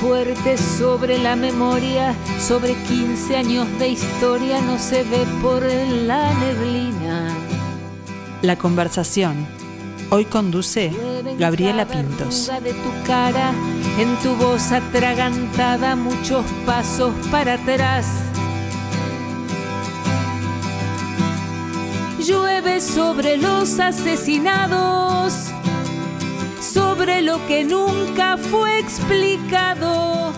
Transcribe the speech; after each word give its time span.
fuerte 0.00 0.56
sobre 0.56 1.18
la 1.18 1.36
memoria, 1.36 2.14
sobre 2.40 2.74
15 2.74 3.36
años 3.36 3.66
de 3.78 3.88
historia 3.88 4.60
no 4.62 4.78
se 4.78 5.02
ve 5.02 5.26
por 5.42 5.62
la 5.62 6.32
neblina. 6.34 7.36
La 8.40 8.56
conversación. 8.56 9.46
Hoy 10.08 10.24
conduce 10.24 10.90
Gabriela 11.38 11.86
Pintos. 11.86 12.50
De 12.64 12.72
tu 12.72 13.06
cara, 13.06 13.52
en 13.98 14.16
tu 14.22 14.34
voz 14.36 14.72
atragantada, 14.72 15.94
muchos 15.96 16.46
pasos 16.64 17.12
para 17.30 17.54
atrás. 17.54 18.06
Llueve 22.18 22.80
sobre 22.80 23.36
los 23.36 23.78
asesinados 23.78 25.50
sobre 26.72 27.20
lo 27.22 27.44
que 27.46 27.64
nunca 27.64 28.36
fue 28.36 28.78
explicado. 28.78 30.32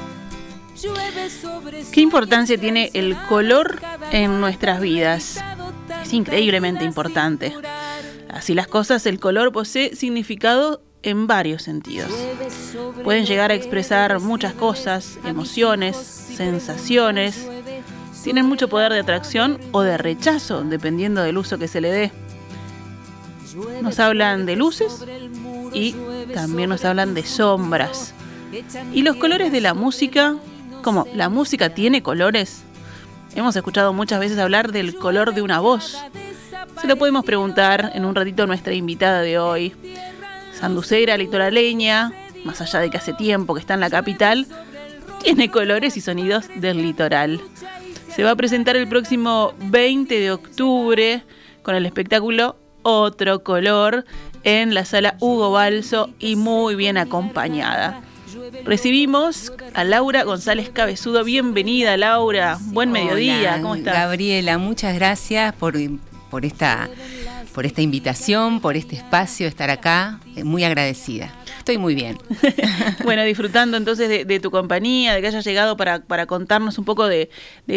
¿Qué 1.93 2.01
importancia 2.01 2.59
tiene 2.59 2.91
el 2.95 3.17
color 3.29 3.81
en 4.11 4.41
nuestras 4.41 4.81
vidas? 4.81 5.43
Es 6.03 6.13
increíblemente 6.13 6.85
importante. 6.85 7.55
Así 8.31 8.55
las 8.55 8.67
cosas, 8.67 9.05
el 9.07 9.21
color 9.21 9.53
posee 9.53 9.95
significado 9.95 10.83
en 11.03 11.27
varios 11.27 11.63
sentidos. 11.63 12.11
Pueden 13.05 13.27
llegar 13.27 13.51
a 13.51 13.55
expresar 13.55 14.19
muchas 14.21 14.55
cosas, 14.55 15.19
emociones, 15.25 15.97
sensaciones. 15.97 17.47
Tienen 18.25 18.47
mucho 18.47 18.69
poder 18.69 18.93
de 18.93 19.01
atracción 19.01 19.59
o 19.73 19.83
de 19.83 19.99
rechazo, 19.99 20.65
dependiendo 20.65 21.23
del 21.23 21.37
uso 21.37 21.59
que 21.59 21.69
se 21.69 21.81
le 21.81 21.91
dé. 21.91 22.13
Nos 23.83 23.99
hablan 23.99 24.47
de 24.47 24.57
luces 24.57 25.05
y 25.73 25.95
también 26.35 26.71
nos 26.71 26.85
hablan 26.85 27.15
de 27.15 27.25
sombras. 27.25 28.15
Y 28.93 29.03
los 29.03 29.17
colores 29.17 29.53
de 29.53 29.61
la 29.61 29.75
música, 29.75 30.37
como 30.83 31.07
la 31.15 31.29
música 31.29 31.75
tiene 31.75 32.03
colores, 32.03 32.65
hemos 33.35 33.57
escuchado 33.57 33.93
muchas 33.93 34.21
veces 34.21 34.39
hablar 34.39 34.73
del 34.73 34.95
color 34.95 35.35
de 35.35 35.43
una 35.43 35.61
voz. 35.61 35.97
Se 36.81 36.87
lo 36.87 36.97
podemos 36.97 37.25
preguntar 37.25 37.93
en 37.95 38.05
un 38.05 38.15
ratito 38.15 38.43
a 38.43 38.47
nuestra 38.47 38.75
invitada 38.75 39.23
de 39.23 39.39
hoy. 39.39 39.75
Sanducera, 40.53 41.17
litoraleña, 41.17 42.13
más 42.45 42.61
allá 42.61 42.81
de 42.81 42.91
que 42.91 42.99
hace 42.99 43.15
tiempo 43.15 43.55
que 43.55 43.61
está 43.61 43.75
en 43.75 43.81
la 43.81 43.91
capital, 43.91 44.47
tiene 45.23 45.51
colores 45.51 45.97
y 45.97 46.01
sonidos 46.01 46.49
del 46.57 46.83
litoral. 46.83 47.41
Se 48.15 48.25
va 48.25 48.33
a 48.33 48.37
presentar 48.37 48.77
el 48.77 48.89
próximo 48.89 49.55
20 49.59 50.21
de 50.21 50.31
octubre 50.33 51.25
con 51.63 51.75
el 51.75 51.87
espectáculo 51.87 52.57
Otro 52.83 53.43
Color 53.43 54.05
en 54.45 54.75
la 54.75 54.85
sala 54.85 55.17
Hugo 55.21 55.51
Balso 55.51 56.11
y 56.19 56.37
muy 56.37 56.75
bien 56.75 56.97
acompañada. 56.97 58.03
Recibimos 58.65 59.53
a 59.75 59.85
Laura 59.85 60.25
González 60.25 60.71
Cabezudo. 60.71 61.25
Bienvenida, 61.25 61.97
Laura. 61.97 62.59
Buen 62.61 62.93
mediodía. 62.93 63.59
¿Cómo 63.61 63.75
estás? 63.75 63.95
Gabriela, 63.95 64.59
muchas 64.59 64.95
gracias 64.95 65.55
por, 65.55 65.75
por, 66.31 66.45
esta, 66.45 66.89
por 67.55 67.67
esta 67.67 67.83
invitación, 67.83 68.61
por 68.61 68.77
este 68.77 68.97
espacio, 68.97 69.47
estar 69.47 69.71
acá. 69.71 70.21
Muy 70.45 70.65
agradecida. 70.65 71.33
Estoy 71.63 71.79
muy 71.79 71.95
bien. 71.95 72.19
bueno, 73.05 73.23
disfrutando 73.23 73.77
entonces 73.77 74.27
de, 74.27 74.41
tu 74.41 74.51
compañía, 74.51 75.15
de 75.15 75.21
que 75.21 75.29
hayas 75.29 75.45
llegado 75.45 75.77
para, 75.77 76.27
contarnos 76.27 76.77
un 76.77 76.85
poco 76.85 77.07
de, 77.07 77.31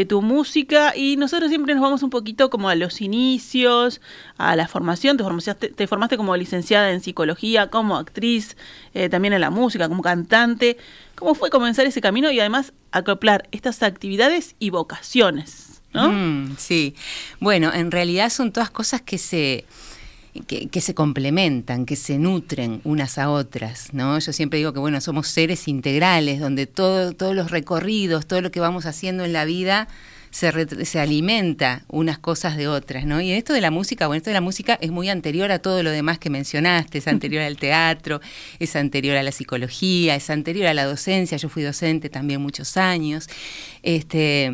tu 0.10 0.24
música. 0.24 0.94
Y 0.96 1.18
nosotros 1.18 1.50
siempre 1.50 1.76
nos 1.76 1.84
vamos 1.84 2.02
un 2.02 2.10
poquito 2.10 2.50
como 2.50 2.68
a 2.70 2.74
los 2.74 3.00
inicios, 3.00 4.02
a 4.40 4.56
la 4.56 4.68
formación. 4.68 5.18
Te 5.18 5.24
formaste, 5.24 5.54
te 5.70 5.86
formaste 5.86 6.18
como 6.18 6.36
licenciada 6.36 6.90
en 6.94 7.00
psicología, 7.00 7.70
como 7.70 7.96
actriz, 7.96 8.58
eh, 8.96 9.08
también 9.08 9.36
en 9.36 9.42
la 9.42 9.52
música, 9.52 9.88
como 9.88 10.02
cantante. 10.02 10.78
¿Cómo 11.14 11.36
fue 11.36 11.52
comenzar 11.52 11.86
ese 11.86 12.02
camino 12.02 12.32
y 12.32 12.40
además 12.40 12.74
acoplar 12.92 13.48
estas 13.52 13.84
actividades 13.84 14.56
y 14.58 14.72
vocaciones? 14.72 15.84
¿no? 15.94 16.10
Mm, 16.12 16.56
sí, 16.58 16.96
bueno, 17.40 17.72
en 17.72 17.92
realidad 17.92 18.32
son 18.32 18.52
todas 18.52 18.72
cosas 18.72 19.04
que 19.04 19.20
se 19.20 19.64
que, 20.42 20.82
se 20.82 20.94
complementan, 20.94 21.86
que 21.86 21.96
se 21.96 22.18
nutren 22.18 22.82
unas 22.84 23.18
a 23.18 23.30
otras, 23.30 23.94
¿no? 23.94 24.20
Yo 24.20 24.34
siempre 24.34 24.58
digo 24.58 24.74
que, 24.74 24.80
bueno, 24.80 25.00
somos 25.02 25.28
seres 25.28 25.68
integrales, 25.68 26.40
donde 26.40 26.68
todo, 26.68 27.14
todos 27.14 27.36
los 27.36 27.52
recorridos, 27.52 28.26
todo 28.26 28.42
lo 28.42 28.52
que 28.52 28.60
vamos 28.60 28.86
haciendo 28.86 29.24
en 29.24 29.34
la 29.34 29.46
vida 29.46 29.88
se, 30.32 30.86
se, 30.86 31.00
alimenta 31.00 31.84
unas 31.88 32.20
cosas 32.20 32.58
de 32.58 32.68
otras, 32.68 33.06
¿no? 33.06 33.22
Y 33.22 33.32
esto 33.32 33.54
de 33.54 33.62
la 33.62 33.72
música, 33.72 34.08
bueno, 34.08 34.18
esto 34.18 34.30
de 34.30 34.34
la 34.34 34.42
música 34.42 34.78
es 34.82 34.92
muy 34.92 35.08
anterior 35.10 35.52
a 35.52 35.60
todo 35.60 35.82
lo 35.82 35.92
demás 35.92 36.20
que 36.20 36.30
mencionaste, 36.30 36.98
es 36.98 37.08
anterior 37.08 37.42
al 37.42 37.56
teatro, 37.56 38.20
es 38.60 38.76
anterior 38.76 39.16
a 39.16 39.24
la 39.24 39.32
psicología, 39.32 40.16
es 40.16 40.30
anterior 40.30 40.68
a 40.68 40.74
la 40.74 40.84
docencia, 40.84 41.38
yo 41.38 41.48
fui 41.48 41.64
docente 41.64 42.10
también 42.10 42.42
muchos 42.42 42.78
años, 42.78 43.30
este... 43.84 44.54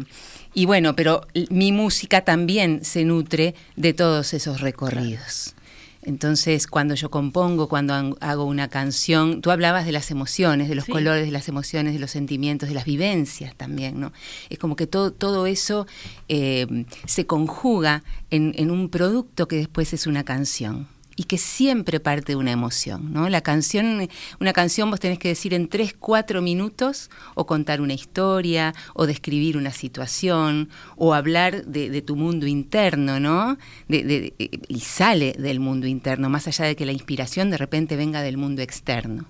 Y 0.53 0.66
bueno, 0.66 0.97
pero 0.97 1.25
mi 1.50 1.72
música 1.72 2.25
también 2.25 2.84
se 2.84 3.06
nutre 3.06 3.56
de 3.78 3.94
todos 3.94 4.34
esos 4.34 4.59
recorridos. 4.59 5.56
Entonces, 6.04 6.68
cuando 6.68 6.96
yo 6.96 7.12
compongo, 7.12 7.70
cuando 7.70 8.18
hago 8.22 8.46
una 8.46 8.70
canción, 8.70 9.42
tú 9.42 9.52
hablabas 9.52 9.86
de 9.86 9.92
las 9.92 10.12
emociones, 10.12 10.68
de 10.70 10.76
los 10.76 10.86
colores, 10.86 11.26
de 11.26 11.32
las 11.32 11.48
emociones, 11.48 11.94
de 11.94 12.00
los 12.00 12.12
sentimientos, 12.12 12.70
de 12.70 12.76
las 12.76 12.86
vivencias 12.86 13.56
también, 13.56 14.00
¿no? 14.00 14.12
Es 14.50 14.58
como 14.58 14.76
que 14.76 14.88
todo, 14.88 15.12
todo 15.12 15.46
eso 15.46 15.86
eh, 16.28 16.86
se 17.06 17.26
conjuga 17.26 18.04
en 18.30 18.72
un 18.72 18.90
producto 18.90 19.48
que 19.48 19.58
después 19.58 19.94
es 19.94 20.08
una 20.08 20.24
canción 20.24 20.88
y 21.16 21.24
que 21.24 21.38
siempre 21.38 22.00
parte 22.00 22.34
de 22.34 22.36
una 22.36 22.52
emoción, 22.52 23.14
¿no? 23.14 23.30
La 23.30 23.42
canción, 23.42 24.08
una 24.40 24.54
canción 24.54 24.90
vos 24.90 25.00
tenés 25.00 25.20
que 25.20 25.28
decir 25.28 25.54
en 25.54 25.68
tres, 25.68 25.94
cuatro 25.98 26.42
minutos 26.42 27.10
o 27.36 27.46
contar 27.46 27.82
una 27.82 27.94
historia 27.94 28.74
o 28.94 29.06
describir 29.06 29.58
una 29.58 29.72
situación 29.72 30.70
o 30.96 31.14
hablar 31.14 31.66
de, 31.66 32.02
tu 32.02 32.16
mundo 32.16 32.48
interno, 32.48 33.20
¿no? 33.20 33.58
y 33.88 34.80
sale 34.80 35.34
del 35.38 35.60
mundo 35.60 35.88
interno, 35.88 36.30
más 36.30 36.48
allá 36.48 36.66
de 36.66 36.76
que 36.76 36.86
la 36.86 36.94
inspiración 36.94 37.52
de 37.52 37.58
repente 37.58 37.96
venga 37.96 38.22
del 38.22 38.38
mundo 38.38 38.62
externo. 38.62 39.26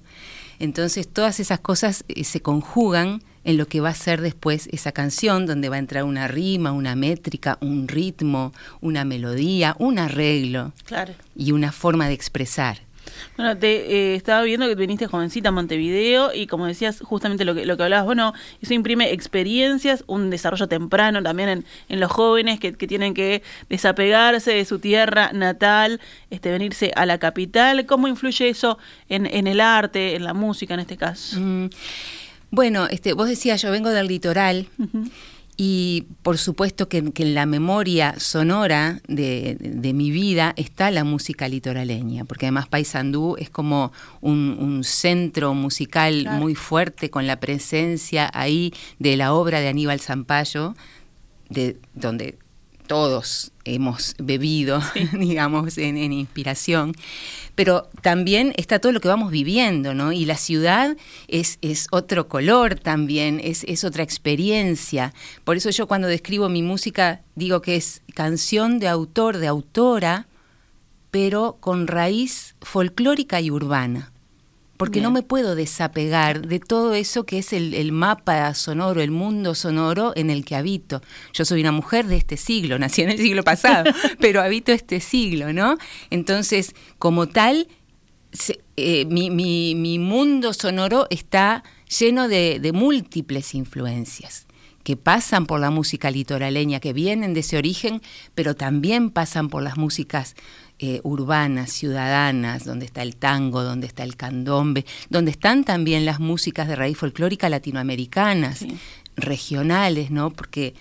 Entonces 0.62 1.08
todas 1.08 1.40
esas 1.40 1.60
cosas 1.60 2.06
eh, 2.08 2.24
se 2.24 2.44
conjugan 2.44 3.24
en 3.44 3.58
lo 3.58 3.66
que 3.68 3.82
va 3.82 3.90
a 3.90 3.96
ser 3.96 4.22
después 4.22 4.70
esa 4.72 4.92
canción, 4.92 5.48
donde 5.48 5.70
va 5.70 5.78
a 5.78 5.80
entrar 5.80 6.04
una 6.04 6.28
rima, 6.28 6.72
una 6.72 6.96
métrica, 6.96 7.58
un 7.62 7.88
ritmo, 7.88 8.54
una 8.80 9.04
melodía, 9.04 9.76
un 9.80 9.98
arreglo 9.98 10.72
y 11.36 11.52
una 11.52 11.72
forma 11.72 12.08
de 12.08 12.14
expresar. 12.14 12.82
Bueno, 13.38 13.58
te 13.58 14.12
eh, 14.12 14.16
estaba 14.16 14.44
viendo 14.44 14.68
que 14.68 14.76
viniste 14.76 15.08
jovencita 15.08 15.50
a 15.50 15.52
Montevideo 15.52 16.34
y 16.34 16.48
como 16.48 16.66
decías 16.66 17.00
justamente 17.02 17.46
lo 17.46 17.56
que, 17.56 17.66
lo 17.66 17.78
que 17.78 17.84
hablabas, 17.84 18.06
bueno, 18.06 18.34
eso 18.62 18.74
imprime 18.74 19.12
experiencias, 19.12 20.04
un 20.08 20.30
desarrollo 20.30 20.68
temprano 20.68 21.22
también 21.24 21.50
en, 21.50 21.66
en 21.90 22.00
los 22.00 22.12
jóvenes 22.12 22.60
que, 22.60 22.72
tienen 22.74 23.14
que 23.14 23.44
desapegarse 23.70 24.52
de 24.52 24.66
su 24.66 24.80
tierra 24.80 25.32
natal, 25.34 26.00
este, 26.30 26.52
venirse 26.52 26.92
a 26.96 27.06
la 27.06 27.18
capital. 27.20 27.86
¿Cómo 27.86 28.08
influye 28.08 28.50
eso 28.50 28.78
en, 29.08 29.26
en 29.26 29.48
el 29.48 29.62
arte, 29.62 30.16
en 30.16 30.24
la 30.24 30.34
música 30.34 30.74
en 30.74 30.80
este 30.82 30.98
caso? 30.98 31.40
Mm. 31.40 31.70
Bueno, 32.52 32.88
este, 32.88 33.14
vos 33.14 33.30
decías, 33.30 33.62
yo 33.62 33.72
vengo 33.72 33.90
del 33.90 34.08
litoral. 34.08 34.68
Y 35.64 36.08
por 36.24 36.40
supuesto 36.40 36.90
que, 36.90 36.98
en 37.16 37.36
la 37.36 37.46
memoria 37.46 38.20
sonora 38.20 39.00
de, 39.08 39.92
mi 39.94 40.10
vida 40.10 40.56
está 40.58 40.90
la 40.90 41.04
música 41.04 41.48
litoraleña, 41.48 42.26
porque 42.26 42.48
además 42.48 42.68
Paysandú 42.68 43.36
es 43.38 43.52
como 43.52 43.92
un, 44.22 44.82
centro 44.84 45.54
musical 45.54 46.28
muy 46.40 46.56
fuerte 46.56 47.12
con 47.12 47.28
la 47.28 47.40
presencia 47.40 48.32
ahí 48.34 48.74
de 48.98 49.16
la 49.18 49.36
obra 49.36 49.60
de 49.60 49.68
Aníbal 49.68 50.00
Zampayo, 50.00 50.74
de 51.50 51.78
donde 51.94 52.40
todos 52.88 53.52
hemos 53.64 54.16
bebido, 54.18 54.82
digamos, 55.20 55.78
en, 55.78 55.98
inspiración, 55.98 56.94
pero 57.56 57.90
también 58.02 58.54
está 58.58 58.80
todo 58.80 58.92
lo 58.92 59.02
que 59.02 59.08
vamos 59.08 59.32
viviendo, 59.32 59.94
¿no? 59.94 60.12
Y 60.12 60.26
la 60.26 60.38
ciudad 60.38 60.98
es, 61.28 61.58
es 61.62 61.88
otro 61.92 62.28
color 62.28 62.76
también, 62.76 63.40
es, 63.44 63.64
es, 63.66 63.84
otra 63.84 64.04
experiencia. 64.04 65.14
Por 65.44 65.58
eso 65.58 65.70
yo 65.70 65.88
cuando 65.88 66.08
describo 66.08 66.50
mi 66.50 66.64
música 66.64 67.22
digo 67.36 67.62
que 67.62 67.76
es 67.76 68.02
canción 68.14 68.80
de 68.80 68.88
autor, 68.88 69.38
de 69.38 69.48
autora, 69.48 70.28
pero 71.12 71.58
con 71.60 71.88
raíz 71.88 72.56
folclórica 72.62 73.42
y 73.42 73.52
urbana 73.52 74.12
porque 74.82 75.00
no 75.00 75.12
me 75.12 75.22
puedo 75.22 75.54
desapegar 75.54 76.48
de 76.48 76.60
todo 76.60 76.96
eso 76.96 77.24
que 77.24 77.38
es 77.38 77.54
el, 77.54 77.92
mapa 77.92 78.52
sonoro, 78.56 79.00
el 79.00 79.12
mundo 79.12 79.54
sonoro 79.54 80.12
en 80.16 80.32
el 80.32 80.44
que 80.44 80.56
habito. 80.56 81.04
Yo 81.34 81.46
soy 81.46 81.62
una 81.62 81.72
mujer 81.72 82.08
de 82.08 82.16
este 82.16 82.36
siglo, 82.36 82.80
nací 82.80 83.04
en 83.04 83.12
el 83.12 83.20
siglo 83.20 83.44
pasado, 83.44 83.92
pero 84.20 84.42
habito 84.42 84.72
este 84.72 85.00
siglo, 85.00 85.54
¿no? 85.54 85.78
Entonces, 86.10 86.74
como 86.98 87.28
tal, 87.28 87.68
eh, 88.76 89.06
mi, 89.06 90.00
mundo 90.00 90.52
sonoro 90.52 91.06
está 91.12 91.64
lleno 91.88 92.28
de 92.28 92.72
múltiples 92.74 93.54
influencias 93.54 94.48
que 94.84 94.98
pasan 94.98 95.46
por 95.46 95.60
la 95.60 95.70
música 95.70 96.12
litoraleña, 96.12 96.80
que 96.80 96.94
vienen 96.94 97.34
de 97.34 97.42
ese 97.42 97.58
origen, 97.58 98.02
pero 98.36 98.56
también 98.56 99.10
pasan 99.12 99.50
por 99.50 99.64
las 99.64 99.78
músicas 99.78 100.36
eh, 100.84 101.00
urbanas, 101.04 101.72
ciudadanas, 101.72 102.66
donde 102.66 102.88
está 102.88 103.04
el 103.04 103.16
tango, 103.16 103.62
donde 103.62 103.86
está 103.86 104.02
el 104.02 104.16
candombe, 104.16 104.84
donde 105.12 105.30
están 105.30 105.64
también 105.64 106.06
las 106.06 106.20
músicas 106.20 106.68
de 106.68 106.76
raíz 106.76 106.98
folclórica 106.98 107.50
latinoamericanas, 107.50 108.66
regionales, 109.16 110.10
¿no? 110.10 110.32
Porque 110.32 110.74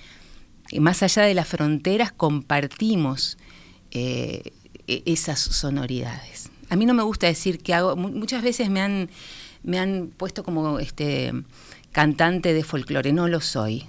más 0.79 1.03
allá 1.03 1.25
de 1.25 1.35
las 1.35 1.49
fronteras 1.49 2.13
compartimos 2.13 3.37
eh, 3.91 4.55
e-, 4.87 5.03
esas 5.05 5.39
sonoridades. 5.39 6.49
A 6.71 6.77
mí 6.77 6.87
no 6.87 6.95
me 6.95 7.03
gusta 7.03 7.27
decir 7.27 7.59
que 7.59 7.75
hago, 7.75 7.95
muchas 7.95 8.43
veces 8.43 8.71
me 8.71 8.81
han, 8.81 9.11
me 9.63 9.79
han 9.79 10.11
puesto 10.17 10.45
como 10.45 10.79
este 10.79 11.35
cantante 11.93 12.55
de 12.55 12.65
folclore, 12.65 13.13
no 13.13 13.29
lo 13.29 13.43
soy. 13.43 13.87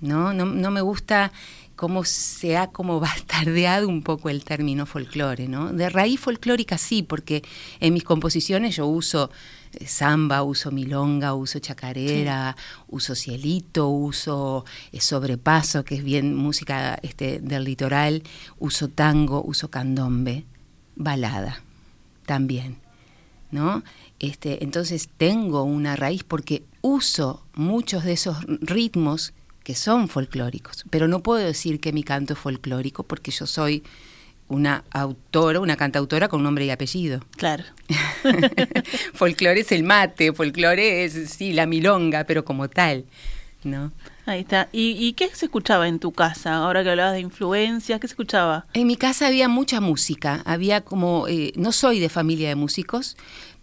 ¿no? 0.00 0.32
No, 0.32 0.44
no 0.44 0.70
me 0.70 0.82
gusta 0.82 1.32
cómo 1.78 2.04
se 2.04 2.56
ha 2.56 2.66
como 2.66 2.98
bastardeado 3.08 3.88
un 3.88 4.02
poco 4.02 4.28
el 4.28 4.44
término 4.44 4.84
folclore, 4.84 5.46
¿no? 5.46 5.72
De 5.72 5.88
raíz 5.88 6.18
folclórica 6.18 6.76
sí, 6.76 7.04
porque 7.04 7.44
en 7.78 7.94
mis 7.94 8.02
composiciones 8.02 8.74
yo 8.74 8.86
uso 8.88 9.30
eh, 9.74 9.86
samba, 9.86 10.42
uso 10.42 10.72
milonga, 10.72 11.34
uso 11.34 11.60
chacarera, 11.60 12.56
uso 12.88 13.14
cielito, 13.14 13.88
uso 13.88 14.64
eh, 14.90 15.00
sobrepaso, 15.00 15.84
que 15.84 15.94
es 15.94 16.02
bien 16.02 16.34
música 16.34 16.98
este, 17.02 17.38
del 17.38 17.62
litoral, 17.62 18.24
uso 18.58 18.88
tango, 18.88 19.40
uso 19.44 19.70
candombe, 19.70 20.46
balada 20.96 21.62
también, 22.26 22.78
¿no? 23.52 23.84
Este, 24.18 24.64
entonces 24.64 25.08
tengo 25.16 25.62
una 25.62 25.94
raíz 25.94 26.24
porque 26.24 26.64
uso 26.82 27.46
muchos 27.54 28.02
de 28.02 28.14
esos 28.14 28.44
ritmos 28.62 29.32
que 29.68 29.74
son 29.74 30.08
folclóricos, 30.08 30.86
pero 30.88 31.08
no 31.08 31.22
puedo 31.22 31.44
decir 31.44 31.78
que 31.78 31.92
mi 31.92 32.02
canto 32.02 32.32
es 32.32 32.38
folclórico 32.38 33.02
porque 33.02 33.30
yo 33.30 33.46
soy 33.46 33.82
una 34.48 34.82
autora, 34.90 35.60
una 35.60 35.76
cantautora 35.76 36.28
con 36.28 36.42
nombre 36.42 36.64
y 36.64 36.70
apellido. 36.70 37.20
Claro. 37.36 37.64
folclore 39.12 39.60
es 39.60 39.70
el 39.70 39.82
mate, 39.82 40.32
folclore 40.32 41.04
es, 41.04 41.12
sí, 41.28 41.52
la 41.52 41.66
milonga, 41.66 42.24
pero 42.24 42.46
como 42.46 42.70
tal, 42.70 43.04
¿no? 43.62 43.92
Ahí 44.24 44.40
está. 44.40 44.70
¿Y, 44.72 45.12
qué 45.12 45.28
se 45.34 45.44
escuchaba 45.44 45.86
en 45.86 45.98
tu 45.98 46.12
casa? 46.12 46.54
Ahora 46.54 46.82
que 46.82 46.88
hablabas 46.88 47.12
de 47.12 47.20
influencias, 47.20 48.00
¿qué 48.00 48.08
se 48.08 48.12
escuchaba? 48.12 48.64
En 48.72 48.86
mi 48.86 48.96
casa 48.96 49.26
había 49.26 49.50
mucha 49.50 49.82
música. 49.82 50.40
Había 50.46 50.80
como, 50.80 51.28
eh, 51.28 51.52
no 51.56 51.72
soy 51.72 51.98
de 51.98 52.08
familia 52.08 52.48
de 52.48 52.54
músicos, 52.54 53.18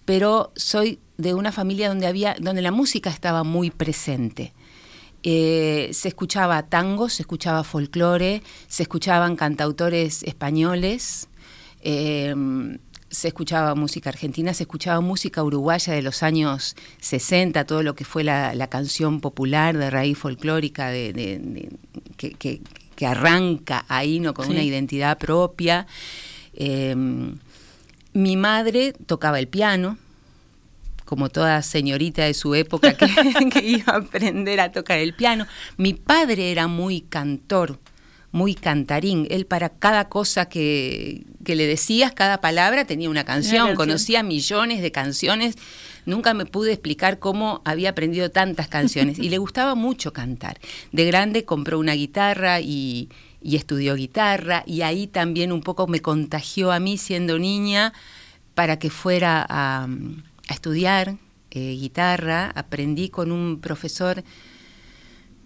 pero 0.05 0.51
soy 0.55 0.99
de 1.17 1.33
una 1.33 1.51
familia 1.51 1.89
donde 1.89 2.05
había, 2.05 2.35
donde 2.39 2.61
la 2.61 2.71
música 2.71 3.09
estaba 3.09 3.43
muy 3.43 3.71
presente. 3.71 4.53
Eh, 5.27 5.89
se 5.91 6.09
escuchaba 6.09 6.67
tango, 6.69 7.09
se 7.09 7.23
escuchaba 7.23 7.63
folclore, 7.63 8.43
se 8.67 8.83
escuchaban 8.83 9.35
cantautores 9.35 10.21
españoles, 10.21 11.27
em, 11.81 12.77
se 13.09 13.29
escuchaba 13.29 13.73
música 13.73 14.11
argentina, 14.11 14.53
se 14.53 14.63
escuchaba 14.63 15.01
música 15.01 15.43
uruguaya 15.43 15.93
de 15.93 16.03
los 16.03 16.21
años 16.21 16.75
60, 16.99 17.65
todo 17.65 17.81
lo 17.81 17.95
que 17.95 18.05
fue 18.05 18.23
la, 18.23 18.67
canción 18.67 19.19
popular 19.19 19.75
de 19.75 19.89
raíz 19.89 20.15
folclórica 20.15 20.89
de, 20.89 21.71
que, 22.17 23.07
arranca 23.07 23.83
ahí 23.87 24.19
¿no? 24.19 24.35
con 24.35 24.47
una 24.47 24.61
identidad 24.61 25.17
propia. 25.17 25.87
Em, 26.53 27.39
mi 28.13 28.37
madre 28.37 28.93
tocaba 28.93 29.39
el 29.39 29.47
piano, 29.47 29.97
como 31.05 31.29
toda 31.29 31.61
señorita 31.61 32.25
de 32.25 32.33
su 32.33 32.55
época 32.55 32.93
que, 32.97 33.63
iba 33.63 33.93
a 33.93 33.97
aprender 33.97 34.59
a 34.59 34.71
tocar 34.71 34.97
el 34.97 35.13
piano. 35.13 35.45
Mi 35.77 35.93
padre 35.93 36.51
era 36.51 36.67
muy 36.67 37.01
cantor, 37.01 37.79
muy 38.31 38.55
cantarín. 38.55 39.27
Él 39.29 39.45
para 39.45 39.69
cada 39.69 40.09
cosa 40.09 40.49
que, 40.49 41.25
le 41.45 41.67
decías, 41.67 42.11
cada 42.11 42.41
palabra 42.41 42.85
tenía 42.85 43.09
una 43.09 43.23
canción. 43.23 43.75
Conocía 43.75 44.23
millones 44.23 44.81
de 44.81 44.91
canciones. 44.91 45.55
Nunca 46.05 46.33
me 46.33 46.45
pude 46.45 46.73
explicar 46.73 47.19
cómo 47.19 47.61
había 47.65 47.91
aprendido 47.91 48.29
tantas 48.31 48.67
canciones. 48.67 49.19
y 49.19 49.29
le 49.29 49.37
gustaba 49.37 49.75
mucho 49.75 50.11
cantar. 50.11 50.59
De 50.91 51.05
grande 51.05 51.45
compró 51.45 51.79
una 51.79 51.93
guitarra 51.93 52.59
y, 52.59 53.09
estudió 53.41 53.93
guitarra. 53.93 54.63
Y 54.65 54.81
ahí 54.81 55.05
también 55.05 55.51
un 55.51 55.61
poco 55.61 55.85
me 55.87 56.01
contagió 56.01 56.71
a 56.71 56.79
mí 56.79 56.97
siendo 56.97 57.37
niña 57.37 57.93
para 58.55 58.79
que 58.79 58.89
fuera 58.89 59.45
a 59.47 59.87
a 60.47 60.53
estudiar 60.53 61.17
eh, 61.51 61.75
guitarra, 61.79 62.51
aprendí 62.55 63.09
con 63.09 63.31
un 63.31 63.59
profesor 63.61 64.23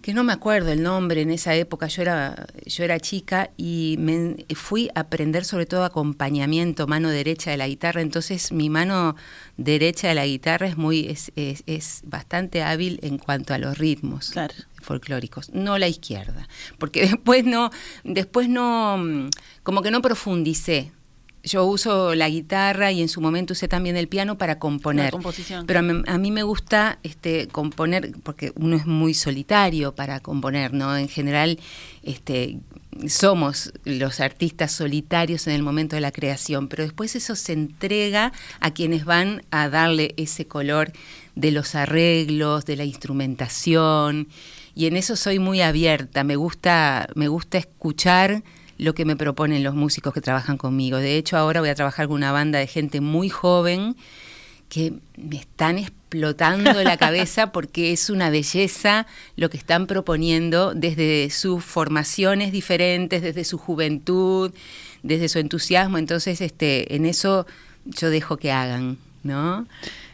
que 0.02 0.14
no 0.14 0.24
me 0.24 0.32
acuerdo 0.32 0.72
el 0.72 0.82
nombre 0.82 1.20
en 1.20 1.30
esa 1.30 1.54
época, 1.54 1.86
yo 1.88 2.02
era, 2.02 2.46
yo 2.64 2.84
era 2.84 2.98
chica 3.00 3.50
y 3.56 3.96
me 3.98 4.46
fui 4.54 4.90
a 4.94 5.00
aprender 5.00 5.44
sobre 5.44 5.66
todo 5.66 5.84
acompañamiento, 5.84 6.86
mano 6.86 7.10
derecha 7.10 7.50
de 7.50 7.58
la 7.58 7.68
guitarra, 7.68 8.00
entonces 8.00 8.50
mi 8.50 8.70
mano 8.70 9.14
derecha 9.56 10.08
de 10.08 10.14
la 10.14 10.26
guitarra 10.26 10.68
es 10.68 10.76
muy, 10.76 11.06
es, 11.06 11.32
es, 11.36 12.02
bastante 12.04 12.62
hábil 12.62 12.98
en 13.02 13.18
cuanto 13.18 13.52
a 13.52 13.58
los 13.58 13.76
ritmos 13.76 14.32
folclóricos, 14.80 15.50
no 15.52 15.76
la 15.76 15.88
izquierda, 15.88 16.48
porque 16.78 17.02
después 17.06 17.44
no, 17.44 17.70
después 18.02 18.48
no, 18.48 19.28
como 19.62 19.82
que 19.82 19.90
no 19.90 20.00
profundicé 20.00 20.92
yo 21.42 21.64
uso 21.64 22.14
la 22.14 22.28
guitarra 22.28 22.92
y 22.92 23.00
en 23.00 23.08
su 23.08 23.20
momento 23.20 23.52
usé 23.52 23.68
también 23.68 23.96
el 23.96 24.08
piano 24.08 24.36
para 24.36 24.58
componer. 24.58 25.14
Pero 25.66 25.80
a 25.80 26.18
mí, 26.18 26.30
me 26.30 26.42
gusta 26.42 26.98
este, 27.02 27.48
componer, 27.48 28.12
porque 28.22 28.52
uno 28.56 28.76
es 28.76 28.86
muy 28.86 29.14
solitario 29.14 29.94
para 29.94 30.20
componer, 30.20 30.74
¿no? 30.74 30.96
En 30.96 31.08
general, 31.08 31.58
este, 32.02 32.58
somos 33.08 33.72
los 33.84 34.20
artistas 34.20 34.72
solitarios 34.72 35.46
en 35.46 35.54
el 35.54 35.62
momento 35.62 35.96
de 35.96 36.00
la 36.00 36.12
creación, 36.12 36.68
pero 36.68 36.82
después 36.82 37.16
eso 37.16 37.34
se 37.36 37.52
entrega 37.52 38.32
a 38.60 38.72
quienes 38.72 39.04
van 39.04 39.42
a 39.50 39.68
darle 39.68 40.14
ese 40.16 40.46
color 40.46 40.92
de 41.34 41.52
los 41.52 41.74
arreglos, 41.74 42.66
de 42.66 42.76
la 42.76 42.84
instrumentación, 42.84 44.28
y 44.74 44.86
en 44.86 44.96
eso 44.96 45.16
soy 45.16 45.38
muy 45.38 45.62
abierta, 45.62 46.22
me 46.24 46.36
gusta, 46.36 47.08
me 47.14 47.28
gusta 47.28 47.58
escuchar 47.58 48.42
lo 48.80 48.94
que 48.94 49.04
me 49.04 49.14
proponen 49.14 49.62
los 49.62 49.74
músicos 49.74 50.14
que 50.14 50.22
trabajan 50.22 50.56
conmigo. 50.56 50.96
De 50.96 51.16
hecho, 51.16 51.36
ahora 51.36 51.60
voy 51.60 51.68
a 51.68 51.74
trabajar 51.74 52.06
con 52.06 52.16
una 52.16 52.32
banda 52.32 52.58
de 52.58 52.66
gente 52.66 53.02
muy 53.02 53.28
joven 53.28 53.94
que 54.70 54.94
me 55.18 55.36
están 55.36 55.76
explotando 55.76 56.82
la 56.82 56.96
cabeza 56.96 57.52
porque 57.52 57.92
es 57.92 58.08
una 58.08 58.30
belleza 58.30 59.06
lo 59.36 59.50
que 59.50 59.58
están 59.58 59.86
proponiendo 59.86 60.72
desde 60.72 61.28
sus 61.28 61.62
formaciones 61.62 62.52
diferentes, 62.52 63.20
desde 63.20 63.44
su 63.44 63.58
juventud, 63.58 64.50
desde 65.02 65.28
su 65.28 65.40
entusiasmo. 65.40 65.98
Entonces, 65.98 66.40
este, 66.40 66.94
en 66.96 67.04
eso 67.04 67.46
yo 67.84 68.08
dejo 68.08 68.38
que 68.38 68.50
hagan, 68.50 68.96
¿no? 69.22 69.66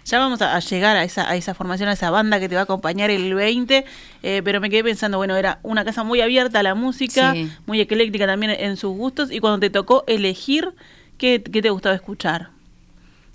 Ya 0.07 0.21
vamos 0.21 0.41
a, 0.41 0.57
llegar 0.61 0.97
a 0.97 1.03
esa, 1.03 1.29
a 1.29 1.35
esa 1.35 1.53
formación, 1.53 1.89
a 1.89 1.93
esa 1.93 2.11
banda 2.11 2.39
que 2.39 2.49
te 2.49 2.55
va 2.55 2.61
a 2.61 2.65
acompañar 2.65 3.11
el 3.11 3.35
20, 3.35 3.85
eh, 4.23 4.41
pero 4.45 4.61
me 4.61 4.71
quedé 4.71 4.85
pensando, 4.85 5.19
bueno, 5.19 5.35
era 5.35 5.59
una 5.65 5.85
casa 5.85 6.05
muy 6.05 6.21
abierta 6.21 6.61
a 6.61 6.63
la 6.63 6.77
música, 6.77 7.35
muy 7.67 7.81
ecléctica 7.81 8.25
también 8.25 8.53
en 8.53 8.77
sus 8.77 8.97
gustos, 8.97 9.33
y 9.33 9.41
cuando 9.41 9.59
te 9.59 9.69
tocó 9.69 10.05
elegir, 10.07 10.75
¿qué, 11.19 11.41
te 11.41 11.71
gustaba 11.71 11.97
escuchar? 11.97 12.51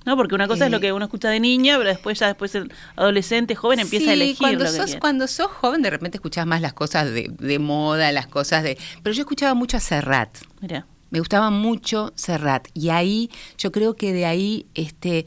¿no? 0.05 0.15
Porque 0.15 0.33
una 0.33 0.47
cosa 0.47 0.65
es 0.65 0.71
lo 0.71 0.77
eh, 0.77 0.81
que 0.81 0.93
uno 0.93 1.05
escucha 1.05 1.27
de 1.29 1.41
niña, 1.41 1.77
pero 1.77 1.89
después 1.89 2.17
ya 2.17 2.27
después 2.27 2.55
el 2.55 2.71
adolescente 2.95 3.53
joven 3.53 3.81
empieza 3.81 4.11
a 4.11 4.13
elegir. 4.13 4.37
Cuando 4.37 4.67
sos, 4.67 4.95
cuando 4.95 5.27
sos 5.27 5.47
joven 5.47 5.81
de 5.81 5.89
repente 5.89 6.17
escuchás 6.17 6.47
más 6.47 6.61
las 6.61 6.71
cosas 6.71 7.11
de, 7.11 7.29
de, 7.37 7.59
moda, 7.59 8.13
las 8.13 8.27
cosas 8.27 8.63
de. 8.63 8.77
Pero 9.03 9.13
yo 9.13 9.21
escuchaba 9.21 9.53
mucho 9.55 9.75
a 9.75 9.81
Serrat. 9.81 10.37
Mira. 10.61 10.87
Me 11.11 11.19
gustaba 11.19 11.49
mucho 11.49 12.13
Serrat. 12.15 12.69
Y 12.73 12.89
ahí, 12.89 13.29
yo 13.57 13.73
creo 13.73 13.95
que 13.95 14.13
de 14.13 14.25
ahí, 14.25 14.65
este, 14.73 15.25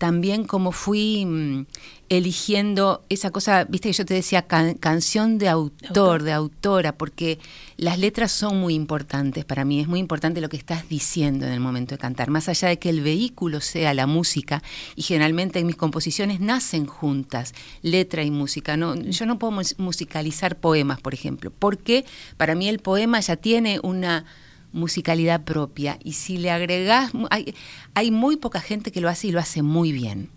también 0.00 0.44
como 0.44 0.72
fui 0.72 1.26
mm, 1.26 1.66
eligiendo 2.08 3.04
esa 3.10 3.30
cosa, 3.30 3.64
viste 3.64 3.90
que 3.90 3.92
yo 3.92 4.06
te 4.06 4.14
decía 4.14 4.46
canción 4.46 5.36
de 5.36 5.50
autor, 5.50 6.22
de 6.22 6.32
autora, 6.32 6.96
porque 6.96 7.38
las 7.76 7.98
letras 7.98 8.32
son 8.32 8.58
muy 8.58 8.72
importantes 8.72 9.44
para 9.44 9.66
mí, 9.66 9.78
es 9.78 9.88
muy 9.88 10.00
importante 10.00 10.40
lo 10.40 10.48
que 10.48 10.56
estás 10.56 10.88
diciendo 10.88 11.44
en 11.44 11.52
el 11.52 11.60
momento 11.60 11.96
de 11.96 11.98
cantar, 11.98 12.30
más 12.30 12.48
allá 12.48 12.68
de 12.68 12.78
que 12.78 12.88
el 12.88 13.02
vehículo 13.02 13.60
sea 13.60 13.92
la 13.92 14.06
música, 14.06 14.62
y 14.96 15.02
generalmente 15.02 15.58
en 15.58 15.66
mis 15.66 15.76
composiciones 15.76 16.40
nacen 16.40 16.86
juntas, 16.86 17.52
letra 17.82 18.24
y 18.24 18.30
música, 18.30 18.78
no, 18.78 18.94
yo 18.94 19.26
no 19.26 19.38
puedo 19.38 19.60
musicalizar 19.76 20.56
poemas, 20.56 20.98
por 20.98 21.12
ejemplo, 21.12 21.52
porque 21.58 22.06
para 22.38 22.54
mí 22.54 22.70
el 22.70 22.78
poema 22.78 23.20
ya 23.20 23.36
tiene 23.36 23.80
una 23.82 24.24
musicalidad 24.72 25.44
propia. 25.44 25.98
Y 26.02 26.14
si 26.14 26.38
le 26.38 26.50
agregás, 26.50 27.12
hay, 27.30 27.54
hay 27.94 28.10
muy 28.10 28.36
poca 28.36 28.60
gente 28.60 28.92
que 28.92 29.00
lo 29.00 29.08
hace 29.08 29.28
y 29.28 29.32
lo 29.32 29.40
hace 29.40 29.62
muy 29.62 29.92
bien. 29.92 30.30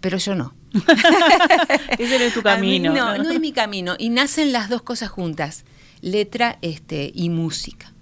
Pero 0.00 0.18
yo 0.18 0.34
no. 0.34 0.54
Ese 1.98 2.18
no 2.18 2.24
es 2.24 2.34
tu 2.34 2.42
camino. 2.42 2.92
no, 2.92 3.18
no 3.18 3.30
es 3.30 3.40
mi 3.40 3.52
camino. 3.52 3.96
Y 3.98 4.10
nacen 4.10 4.52
las 4.52 4.68
dos 4.68 4.82
cosas 4.82 5.10
juntas, 5.10 5.64
letra 6.00 6.58
este, 6.62 7.10
y 7.14 7.30
música. 7.30 7.92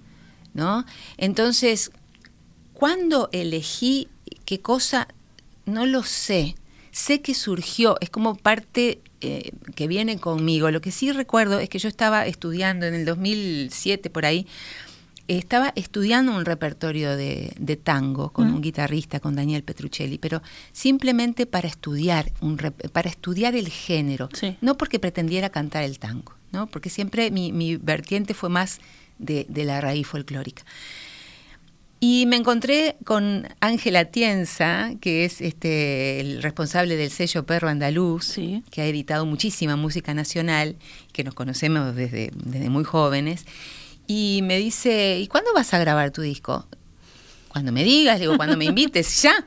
¿no? 0.56 0.86
Entonces, 1.18 1.92
cuando 2.72 3.28
elegí 3.30 4.08
qué 4.46 4.60
cosa, 4.60 5.06
no 5.66 5.86
lo 5.86 6.02
sé. 6.02 6.56
Sé 6.90 7.20
que 7.20 7.34
surgió, 7.34 7.98
es 8.00 8.08
como 8.08 8.36
parte 8.36 9.00
eh, 9.20 9.52
que 9.74 9.86
viene 9.86 10.18
conmigo. 10.18 10.70
Lo 10.70 10.80
que 10.80 10.90
sí 10.90 11.12
recuerdo 11.12 11.58
es 11.58 11.68
que 11.68 11.78
yo 11.78 11.88
estaba 11.88 12.26
estudiando 12.26 12.86
en 12.86 12.94
el 12.94 13.04
2007 13.04 14.08
por 14.08 14.24
ahí 14.24 14.46
estaba 15.28 15.72
estudiando 15.74 16.34
un 16.34 16.44
repertorio 16.44 17.16
de, 17.16 17.80
tango 17.82 18.30
con 18.30 18.52
un 18.52 18.60
guitarrista, 18.60 19.20
con 19.20 19.34
Daniel 19.34 19.62
Petruccelli, 19.62 20.18
pero 20.18 20.42
simplemente 20.72 21.46
para 21.46 21.68
estudiar, 21.68 22.32
un, 22.40 22.56
para 22.56 23.08
estudiar 23.08 23.54
el 23.54 23.68
género, 23.68 24.28
no 24.60 24.76
porque 24.76 24.98
pretendiera 24.98 25.50
cantar 25.50 25.84
el 25.84 25.98
tango, 25.98 26.34
¿no? 26.52 26.66
porque 26.66 26.90
siempre 26.90 27.30
mi, 27.30 27.76
vertiente 27.76 28.34
fue 28.34 28.48
más 28.48 28.80
de, 29.18 29.46
la 29.48 29.80
raíz 29.80 30.06
folclórica. 30.06 30.62
Y 31.98 32.26
me 32.26 32.36
encontré 32.36 32.96
con 33.04 33.48
Ángela 33.60 34.04
Tienza, 34.04 34.92
que 35.00 35.24
es 35.24 35.40
este, 35.40 36.20
el 36.20 36.42
responsable 36.42 36.94
del 36.94 37.10
sello 37.10 37.46
Perro 37.46 37.68
Andaluz, 37.68 38.34
que 38.70 38.82
ha 38.82 38.86
editado 38.86 39.24
muchísima 39.24 39.76
música 39.76 40.12
nacional, 40.12 40.76
que 41.12 41.24
nos 41.24 41.34
conocemos 41.34 41.96
desde, 41.96 42.30
desde 42.34 42.68
muy 42.68 42.84
jóvenes. 42.84 43.46
Y 44.06 44.40
me 44.42 44.58
dice, 44.58 45.18
¿y 45.18 45.26
cuándo 45.26 45.52
vas 45.54 45.74
a 45.74 45.78
grabar 45.78 46.10
tu 46.10 46.22
disco? 46.22 46.66
Cuando 47.48 47.72
me 47.72 47.84
digas, 47.84 48.20
digo, 48.20 48.36
cuando 48.36 48.56
me 48.56 48.64
invites, 48.66 49.22
ya. 49.22 49.46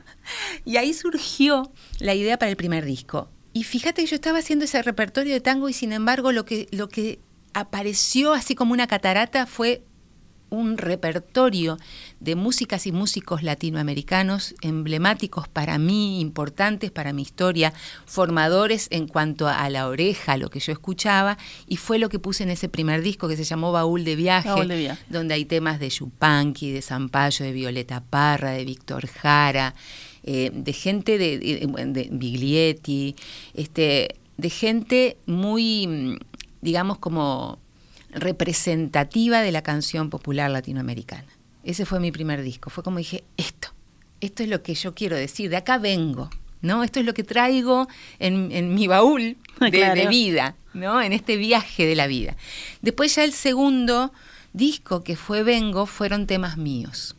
Y 0.64 0.76
ahí 0.76 0.92
surgió 0.92 1.72
la 1.98 2.14
idea 2.14 2.38
para 2.38 2.50
el 2.50 2.56
primer 2.56 2.84
disco. 2.84 3.28
Y 3.52 3.64
fíjate 3.64 4.02
que 4.02 4.08
yo 4.08 4.14
estaba 4.14 4.38
haciendo 4.38 4.64
ese 4.64 4.82
repertorio 4.82 5.32
de 5.32 5.40
tango 5.40 5.68
y 5.68 5.72
sin 5.72 5.92
embargo 5.92 6.32
lo 6.32 6.44
que, 6.44 6.68
lo 6.70 6.88
que 6.88 7.18
apareció 7.52 8.32
así 8.32 8.54
como 8.54 8.72
una 8.72 8.86
catarata 8.86 9.46
fue 9.46 9.82
un 10.50 10.76
repertorio 10.76 11.78
de 12.20 12.36
músicas 12.36 12.86
y 12.86 12.92
músicos 12.92 13.42
latinoamericanos 13.42 14.54
emblemáticos 14.60 15.48
para 15.48 15.78
mí, 15.78 16.20
importantes 16.20 16.90
para 16.90 17.12
mi 17.12 17.22
historia, 17.22 17.72
formadores 18.06 18.88
en 18.90 19.06
cuanto 19.06 19.48
a 19.48 19.68
la 19.70 19.88
oreja, 19.88 20.36
lo 20.36 20.50
que 20.50 20.60
yo 20.60 20.72
escuchaba, 20.72 21.38
y 21.66 21.76
fue 21.76 21.98
lo 21.98 22.08
que 22.08 22.18
puse 22.18 22.42
en 22.42 22.50
ese 22.50 22.68
primer 22.68 23.02
disco 23.02 23.28
que 23.28 23.36
se 23.36 23.44
llamó 23.44 23.72
Baúl 23.72 24.04
de 24.04 24.16
Viaje, 24.16 24.96
donde 25.08 25.34
hay 25.34 25.44
temas 25.44 25.80
de 25.80 25.88
Yupanqui, 25.88 26.72
de 26.72 26.82
Zampayo, 26.82 27.44
de 27.44 27.52
Violeta 27.52 28.02
Parra, 28.02 28.50
de 28.50 28.64
Víctor 28.64 29.06
Jara, 29.06 29.74
eh, 30.22 30.50
de 30.52 30.72
gente 30.72 31.16
de, 31.16 31.38
de 31.38 32.08
Biglietti, 32.10 33.16
este, 33.54 34.16
de 34.36 34.50
gente 34.50 35.16
muy, 35.26 36.18
digamos, 36.60 36.98
como 36.98 37.58
representativa 38.12 39.40
de 39.40 39.52
la 39.52 39.62
canción 39.62 40.10
popular 40.10 40.50
latinoamericana. 40.50 41.26
Ese 41.62 41.84
fue 41.84 42.00
mi 42.00 42.10
primer 42.10 42.42
disco. 42.42 42.70
Fue 42.70 42.82
como 42.82 42.98
dije, 42.98 43.24
esto, 43.36 43.68
esto 44.20 44.42
es 44.42 44.48
lo 44.48 44.62
que 44.62 44.74
yo 44.74 44.94
quiero 44.94 45.16
decir, 45.16 45.50
de 45.50 45.56
acá 45.56 45.78
vengo, 45.78 46.30
¿no? 46.62 46.82
Esto 46.82 47.00
es 47.00 47.06
lo 47.06 47.14
que 47.14 47.24
traigo 47.24 47.88
en, 48.18 48.74
mi 48.74 48.86
baúl 48.86 49.36
de, 49.60 50.06
vida, 50.08 50.56
¿no? 50.74 51.00
En 51.00 51.12
este 51.12 51.36
viaje 51.36 51.86
de 51.86 51.96
la 51.96 52.06
vida. 52.06 52.36
Después 52.82 53.14
ya 53.14 53.24
el 53.24 53.32
segundo 53.32 54.12
disco 54.52 55.04
que 55.04 55.16
fue 55.16 55.42
Vengo 55.42 55.86
fueron 55.86 56.26
temas 56.26 56.56
míos, 56.56 57.16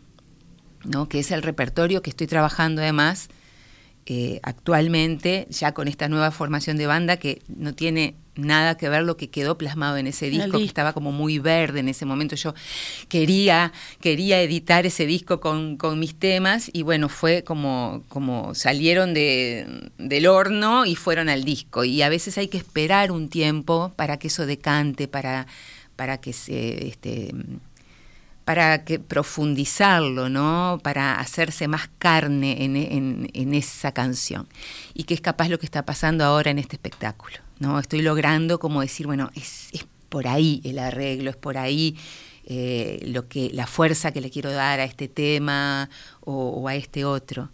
¿no? 0.83 1.07
Que 1.07 1.19
es 1.19 1.31
el 1.31 1.43
repertorio 1.43 2.01
que 2.01 2.09
estoy 2.09 2.27
trabajando 2.27 2.81
además 2.81 3.29
eh, 4.07 4.39
actualmente, 4.43 5.47
ya 5.49 5.73
con 5.73 5.87
esta 5.87 6.09
nueva 6.09 6.31
formación 6.31 6.77
de 6.77 6.87
banda 6.87 7.17
que 7.17 7.41
no 7.47 7.73
tiene 7.73 8.15
nada 8.35 8.77
que 8.77 8.89
ver 8.89 9.03
lo 9.03 9.17
que 9.17 9.29
quedó 9.29 9.57
plasmado 9.57 9.97
en 9.97 10.07
ese 10.07 10.29
disco, 10.29 10.57
que 10.57 10.63
estaba 10.63 10.93
como 10.93 11.11
muy 11.11 11.39
verde 11.39 11.79
en 11.79 11.89
ese 11.89 12.05
momento. 12.05 12.35
Yo 12.35 12.53
quería, 13.07 13.73
quería 13.99 14.41
editar 14.41 14.85
ese 14.85 15.05
disco 15.05 15.39
con, 15.39 15.77
mis 15.97 16.15
temas 16.15 16.69
y 16.73 16.83
bueno, 16.83 17.09
fue 17.09 17.43
como, 17.43 18.03
como 18.07 18.55
salieron 18.55 19.13
de, 19.13 19.89
del 19.97 20.27
horno 20.27 20.85
y 20.85 20.95
fueron 20.95 21.29
al 21.29 21.43
disco. 21.43 21.83
Y 21.83 22.01
a 22.01 22.09
veces 22.09 22.37
hay 22.37 22.47
que 22.47 22.57
esperar 22.57 23.11
un 23.11 23.29
tiempo 23.29 23.91
para 23.95 24.17
que 24.17 24.27
eso 24.27 24.45
decante, 24.45 25.07
para, 25.07 25.47
para 25.95 26.19
que 26.19 26.33
se... 26.33 26.87
Este, 26.87 27.33
para 28.45 28.83
que 28.83 28.99
profundizarlo, 28.99 30.29
¿no? 30.29 30.79
Para 30.83 31.19
hacerse 31.19 31.67
más 31.67 31.89
carne 31.99 32.63
en, 32.63 33.29
en 33.33 33.53
esa 33.53 33.91
canción. 33.91 34.47
Y 34.93 35.03
que 35.03 35.13
es 35.13 35.21
capaz 35.21 35.49
lo 35.49 35.59
que 35.59 35.65
está 35.65 35.85
pasando 35.85 36.25
ahora 36.25 36.51
en 36.51 36.59
este 36.59 36.75
espectáculo. 36.75 37.37
¿no? 37.61 37.77
Estoy 37.77 38.01
logrando 38.01 38.59
como 38.59 38.81
decir, 38.81 39.05
bueno, 39.05 39.29
es, 39.35 39.69
por 40.09 40.27
ahí 40.27 40.61
el 40.65 40.79
arreglo, 40.79 41.29
es 41.29 41.35
por 41.35 41.57
ahí 41.57 41.95
eh, 42.45 42.99
lo 43.05 43.27
que, 43.27 43.51
la 43.53 43.67
fuerza 43.67 44.11
que 44.11 44.19
le 44.19 44.31
quiero 44.31 44.51
dar 44.51 44.79
a 44.79 44.83
este 44.83 45.07
tema 45.07 45.87
o, 46.21 46.67
a 46.67 46.75
este 46.75 47.05
otro, 47.05 47.49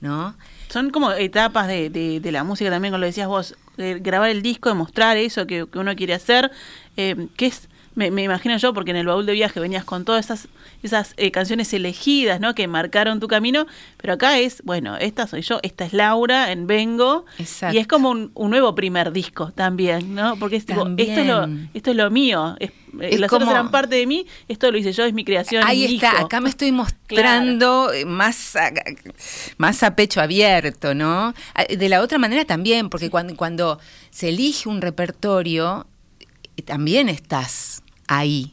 ¿no? 0.00 0.34
Son 0.68 0.90
como 0.90 1.12
etapas 1.12 1.68
de, 1.68 1.90
de, 1.90 2.32
la 2.32 2.44
música 2.44 2.70
también, 2.70 2.92
como 2.92 3.00
lo 3.00 3.06
decías 3.06 3.28
vos, 3.28 3.54
eh, 3.76 3.98
grabar 4.00 4.30
el 4.30 4.42
disco, 4.42 4.70
demostrar 4.70 5.18
eso 5.18 5.46
que, 5.46 5.64
uno 5.74 5.94
quiere 5.94 6.14
hacer, 6.14 6.50
eh, 6.96 7.28
que 7.36 7.46
es 7.46 7.68
me, 7.94 8.06
imagino 8.22 8.56
yo, 8.56 8.72
porque 8.72 8.90
en 8.90 8.96
el 8.96 9.06
baúl 9.06 9.26
de 9.26 9.32
viaje 9.32 9.60
venías 9.60 9.84
con 9.84 10.04
todas 10.04 10.24
esas, 10.24 10.48
esas 10.82 11.14
eh, 11.16 11.30
canciones 11.30 11.72
elegidas, 11.72 12.40
¿no? 12.40 12.54
Que 12.54 12.66
marcaron 12.66 13.20
tu 13.20 13.28
camino, 13.28 13.66
pero 13.98 14.14
acá 14.14 14.38
es, 14.38 14.62
bueno, 14.64 14.96
esta 14.96 15.26
soy 15.26 15.42
yo, 15.42 15.58
esta 15.62 15.84
es 15.84 15.92
Laura 15.92 16.52
en 16.52 16.66
Vengo, 16.66 17.26
y 17.38 17.78
es 17.78 17.86
como 17.86 18.10
un, 18.10 18.32
nuevo 18.34 18.74
primer 18.74 19.12
disco 19.12 19.52
también, 19.52 20.14
¿no? 20.14 20.36
Porque 20.36 20.56
es 20.56 20.62
esto 20.62 20.94
es 20.96 21.26
lo, 21.26 21.48
esto 21.74 21.90
es 21.90 21.96
lo 21.96 22.10
mío, 22.10 22.56
es, 22.60 22.70
eh, 23.00 23.18
las 23.18 23.32
otras 23.32 23.50
eran 23.50 23.70
parte 23.70 23.96
de 23.96 24.06
mí, 24.06 24.26
esto 24.48 24.70
lo 24.70 24.78
hice 24.78 24.92
yo, 24.92 25.04
es 25.04 25.12
mi 25.12 25.24
creación. 25.24 25.62
Ahí 25.66 25.94
está, 25.94 26.20
acá 26.20 26.40
me 26.40 26.48
estoy 26.48 26.72
mostrando 26.72 27.92
eh, 27.92 28.04
más, 28.04 28.56
a, 28.56 28.70
más 29.58 29.82
a 29.82 29.96
pecho 29.96 30.20
abierto, 30.20 30.94
¿no? 30.94 31.34
De 31.68 31.88
la 31.88 32.00
otra 32.00 32.18
manera 32.18 32.44
también, 32.44 32.88
porque 32.88 33.10
cuando, 33.10 33.36
cuando 33.36 33.78
se 34.10 34.30
elige 34.30 34.68
un 34.68 34.80
repertorio, 34.80 35.86
también 36.64 37.08
estás 37.08 37.81
ahí, 38.18 38.52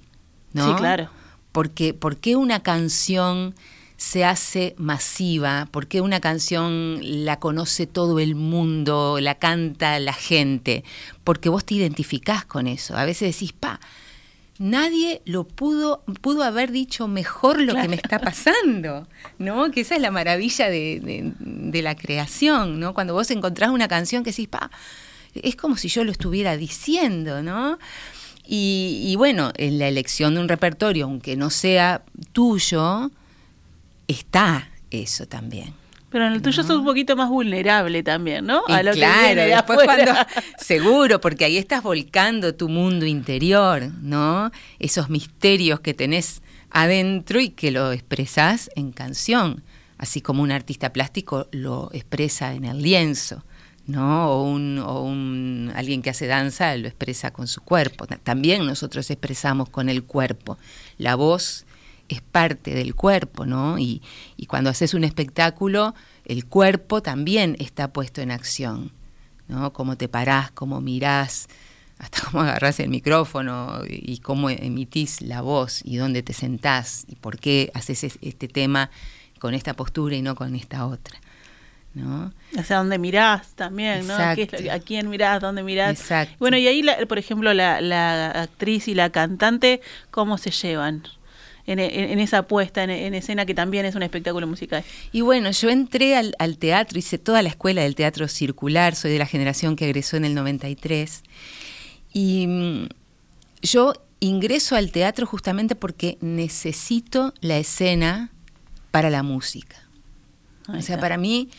¿no? 0.53 0.67
Sí, 0.67 0.73
claro. 0.75 1.09
Porque, 1.51 1.93
¿Por 1.93 2.17
qué 2.17 2.35
una 2.35 2.61
canción 2.61 3.55
se 3.97 4.23
hace 4.23 4.75
masiva? 4.77 5.67
¿Por 5.71 5.87
qué 5.87 6.01
una 6.01 6.19
canción 6.19 6.99
la 7.01 7.39
conoce 7.39 7.87
todo 7.87 8.19
el 8.19 8.35
mundo, 8.35 9.19
la 9.19 9.35
canta 9.35 9.99
la 9.99 10.13
gente? 10.13 10.83
Porque 11.23 11.49
vos 11.49 11.65
te 11.65 11.75
identificás 11.75 12.45
con 12.45 12.67
eso. 12.67 12.95
A 12.95 13.05
veces 13.05 13.35
decís, 13.35 13.51
pa, 13.51 13.79
nadie 14.59 15.21
lo 15.25 15.45
pudo, 15.45 16.03
pudo 16.21 16.43
haber 16.43 16.71
dicho 16.71 17.07
mejor 17.07 17.61
lo 17.61 17.73
que 17.75 17.87
me 17.87 17.95
está 17.95 18.19
pasando, 18.19 19.07
¿no? 19.39 19.71
Que 19.71 19.81
esa 19.81 19.95
es 19.95 20.01
la 20.01 20.11
maravilla 20.11 20.69
de, 20.69 21.33
de, 21.39 21.81
la 21.81 21.95
creación, 21.95 22.79
¿no? 22.79 22.93
Cuando 22.93 23.13
vos 23.13 23.31
encontrás 23.31 23.71
una 23.71 23.87
canción 23.87 24.23
que 24.23 24.31
decís, 24.31 24.47
pa, 24.47 24.69
es 25.33 25.55
como 25.55 25.77
si 25.77 25.87
yo 25.87 26.03
lo 26.03 26.11
estuviera 26.11 26.57
diciendo, 26.57 27.41
¿no? 27.41 27.79
Y, 28.51 29.13
bueno, 29.15 29.51
en 29.57 29.77
la 29.77 29.87
elección 29.87 30.33
de 30.33 30.41
un 30.41 30.49
repertorio, 30.49 31.05
aunque 31.05 31.37
no 31.37 31.51
sea 31.51 32.01
tuyo, 32.33 33.11
está 34.07 34.71
eso 34.89 35.27
también. 35.27 35.75
Pero 36.09 36.25
en 36.25 36.33
el 36.33 36.41
tuyo 36.41 36.63
sos 36.63 36.77
un 36.77 36.85
poquito 36.85 37.15
más 37.15 37.29
vulnerable 37.29 38.01
también, 38.01 38.47
¿no? 38.47 38.63
A 38.67 38.81
lo 38.81 38.93
claro, 38.93 39.41
después 39.43 39.81
cuando 39.83 40.13
seguro, 40.57 41.21
porque 41.21 41.45
ahí 41.45 41.57
estás 41.57 41.83
volcando 41.83 42.55
tu 42.55 42.69
mundo 42.69 43.05
interior, 43.05 43.91
¿no? 44.01 44.49
Esos 44.79 45.11
misterios 45.11 45.81
que 45.81 45.93
tenés 45.93 46.41
adentro 46.71 47.39
y 47.39 47.49
que 47.49 47.69
lo 47.69 47.91
expresás 47.91 48.71
en 48.75 48.91
canción, 48.91 49.61
así 49.99 50.21
como 50.21 50.41
un 50.41 50.51
artista 50.51 50.91
plástico 50.91 51.47
lo 51.51 51.91
expresa 51.93 52.55
en 52.55 52.65
el 52.65 52.81
lienzo. 52.81 53.43
¿No? 53.89 54.31
O 54.31 54.43
un, 54.43 54.77
o 54.79 55.01
un 55.01 55.71
alguien 55.75 56.01
que 56.01 56.11
hace 56.11 56.27
danza 56.27 56.75
lo 56.77 56.87
expresa 56.87 57.31
con 57.31 57.47
su 57.47 57.61
cuerpo. 57.61 58.05
También 58.07 58.65
nosotros 58.65 59.09
expresamos 59.09 59.69
con 59.69 59.89
el 59.89 60.03
cuerpo. 60.03 60.57
La 60.97 61.15
voz 61.15 61.65
es 62.07 62.21
parte 62.21 62.73
del 62.73 62.95
cuerpo, 62.95 63.45
¿no? 63.45 63.79
Y, 63.79 64.01
y 64.37 64.45
cuando 64.45 64.69
haces 64.69 64.93
un 64.93 65.03
espectáculo, 65.03 65.95
el 66.25 66.45
cuerpo 66.45 67.01
también 67.01 67.55
está 67.59 67.91
puesto 67.91 68.21
en 68.21 68.31
acción, 68.31 68.91
¿no? 69.47 69.73
Cómo 69.73 69.97
te 69.97 70.07
parás, 70.07 70.51
cómo 70.51 70.81
mirás, 70.81 71.47
hasta 71.97 72.21
cómo 72.25 72.41
agarrás 72.41 72.79
el 72.79 72.89
micrófono 72.89 73.81
y 73.87 74.19
cómo 74.19 74.49
emitís 74.49 75.21
la 75.21 75.41
voz 75.41 75.81
y 75.83 75.97
dónde 75.97 76.23
te 76.23 76.33
sentás 76.33 77.05
y 77.07 77.15
por 77.15 77.39
qué 77.39 77.71
haces 77.73 78.03
este 78.21 78.47
tema 78.47 78.91
con 79.39 79.53
esta 79.53 79.73
postura 79.73 80.15
y 80.15 80.21
no 80.21 80.35
con 80.35 80.55
esta 80.55 80.85
otra. 80.85 81.19
¿No? 81.93 82.31
Hacia 82.57 82.77
dónde 82.77 82.99
mirás 82.99 83.49
también, 83.55 84.07
¿no? 84.07 84.13
¿A 84.15 84.35
quién 84.79 85.09
mirás? 85.09 85.41
¿Dónde 85.41 85.63
mirás? 85.63 86.03
Bueno, 86.39 86.57
y 86.57 86.67
ahí, 86.67 86.83
por 87.07 87.17
ejemplo, 87.17 87.53
la, 87.53 88.31
actriz 88.31 88.87
y 88.87 88.93
la 88.93 89.09
cantante, 89.09 89.81
¿cómo 90.11 90.37
se 90.37 90.51
llevan? 90.51 91.03
En, 91.65 91.79
esa 92.19 92.47
puesta 92.47 92.83
en, 92.83 93.13
escena 93.13 93.45
que 93.45 93.53
también 93.53 93.85
es 93.85 93.93
un 93.93 94.01
espectáculo 94.01 94.47
musical. 94.47 94.83
Y 95.11 95.21
bueno, 95.21 95.51
yo 95.51 95.69
entré 95.69 96.15
al, 96.15 96.57
teatro, 96.57 96.97
hice 96.97 97.19
toda 97.19 97.43
la 97.43 97.49
escuela 97.49 97.83
del 97.83 97.93
teatro 97.93 98.27
circular, 98.27 98.95
soy 98.95 99.11
de 99.11 99.19
la 99.19 99.27
generación 99.27 99.75
que 99.75 99.85
egresó 99.85 100.17
en 100.17 100.25
el 100.25 100.33
93, 100.33 101.21
y 102.11 102.47
mm, 102.47 102.87
yo 103.61 103.93
ingreso 104.19 104.75
al 104.75 104.91
teatro 104.91 105.27
justamente 105.27 105.75
porque 105.75 106.17
necesito 106.21 107.35
la 107.39 107.57
escena 107.57 108.31
para 108.89 109.11
la 109.11 109.21
música. 109.21 109.77
o 110.67 110.81
sea, 110.81 110.99
para 110.99 111.17
mí 111.17 111.49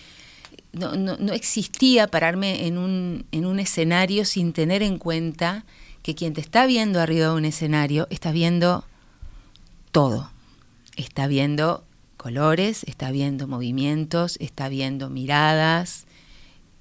no, 0.72 0.96
no, 0.96 1.16
no, 1.18 1.32
existía 1.32 2.06
pararme 2.06 2.66
en 2.66 2.78
un, 2.78 3.26
en 3.32 3.46
un 3.46 3.58
escenario 3.58 4.24
sin 4.24 4.52
tener 4.52 4.82
en 4.82 4.98
cuenta 4.98 5.64
que 6.02 6.14
quien 6.14 6.32
te 6.32 6.40
está 6.40 6.66
viendo 6.66 7.00
arriba 7.00 7.28
de 7.28 7.34
un 7.34 7.44
escenario 7.44 8.06
está 8.10 8.32
viendo 8.32 8.84
todo. 9.92 10.30
Está 10.96 11.26
viendo 11.26 11.84
colores, 12.16 12.84
está 12.84 13.10
viendo 13.10 13.48
movimientos, 13.48 14.36
está 14.40 14.68
viendo 14.68 15.08
miradas, 15.08 16.06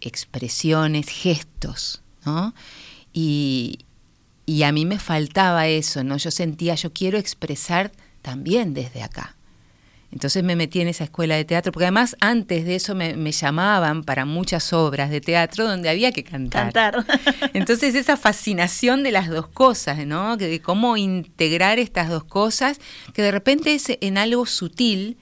expresiones, 0.01 1.07
gestos, 1.09 2.01
¿no? 2.25 2.53
Y, 3.13 3.85
y 4.45 4.63
a 4.63 4.71
mí 4.71 4.85
me 4.85 4.99
faltaba 4.99 5.67
eso, 5.67 6.03
¿no? 6.03 6.17
Yo 6.17 6.31
sentía, 6.31 6.75
yo 6.75 6.91
quiero 6.91 7.17
expresar 7.17 7.91
también 8.21 8.73
desde 8.73 9.01
acá. 9.01 9.35
Entonces 10.11 10.43
me 10.43 10.55
metí 10.55 10.81
en 10.81 10.87
esa 10.87 11.03
escuela 11.03 11.35
de 11.35 11.45
teatro, 11.45 11.71
porque 11.71 11.85
además 11.85 12.15
antes 12.19 12.65
de 12.65 12.75
eso 12.75 12.95
me, 12.95 13.31
llamaban 13.31 14.03
para 14.03 14.25
muchas 14.25 14.73
obras 14.73 15.11
de 15.11 15.21
teatro 15.21 15.67
donde 15.67 15.89
había 15.89 16.11
que 16.11 16.23
cantar. 16.23 16.73
Cantar. 16.73 17.05
Entonces 17.53 17.93
esa 17.93 18.17
fascinación 18.17 19.03
de 19.03 19.11
las 19.11 19.29
dos 19.29 19.47
cosas, 19.47 20.05
¿no? 20.07 20.35
De 20.35 20.61
cómo 20.61 20.97
integrar 20.97 21.77
estas 21.77 22.09
dos 22.09 22.23
cosas, 22.23 22.79
que 23.13 23.21
de 23.21 23.31
repente 23.31 23.75
es 23.75 23.85
en 24.01 24.17
algo 24.17 24.47
sutil, 24.47 25.17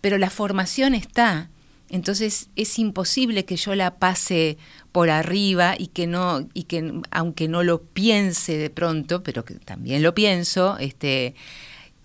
pero 0.00 0.16
la 0.16 0.30
formación 0.30 0.94
está. 0.94 1.50
Entonces 1.90 2.48
es 2.56 2.78
imposible 2.78 3.44
que 3.44 3.56
yo 3.56 3.74
la 3.74 3.96
pase 3.96 4.56
por 4.90 5.10
arriba 5.10 5.74
y 5.76 5.88
que 5.88 6.06
no, 6.06 6.48
y 6.54 6.62
que 6.62 6.94
aunque 7.10 7.46
no 7.46 7.62
lo 7.62 7.82
piense 7.82 8.56
de 8.56 8.70
pronto, 8.70 9.22
pero 9.22 9.44
que 9.44 9.54
también 9.54 10.02
lo 10.02 10.14
pienso, 10.14 10.78
este, 10.78 11.34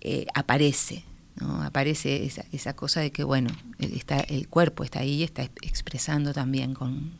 eh, 0.01 0.25
aparece. 0.33 1.05
¿No? 1.35 1.61
Aparece 1.63 2.25
esa, 2.25 2.45
esa, 2.51 2.75
cosa 2.75 3.01
de 3.01 3.11
que, 3.11 3.23
bueno, 3.23 3.49
está, 3.79 4.19
el 4.19 4.47
cuerpo 4.47 4.83
está 4.83 4.99
ahí 4.99 5.15
y 5.15 5.23
está 5.23 5.43
expresando 5.43 6.33
también 6.33 6.73
con, 6.73 7.11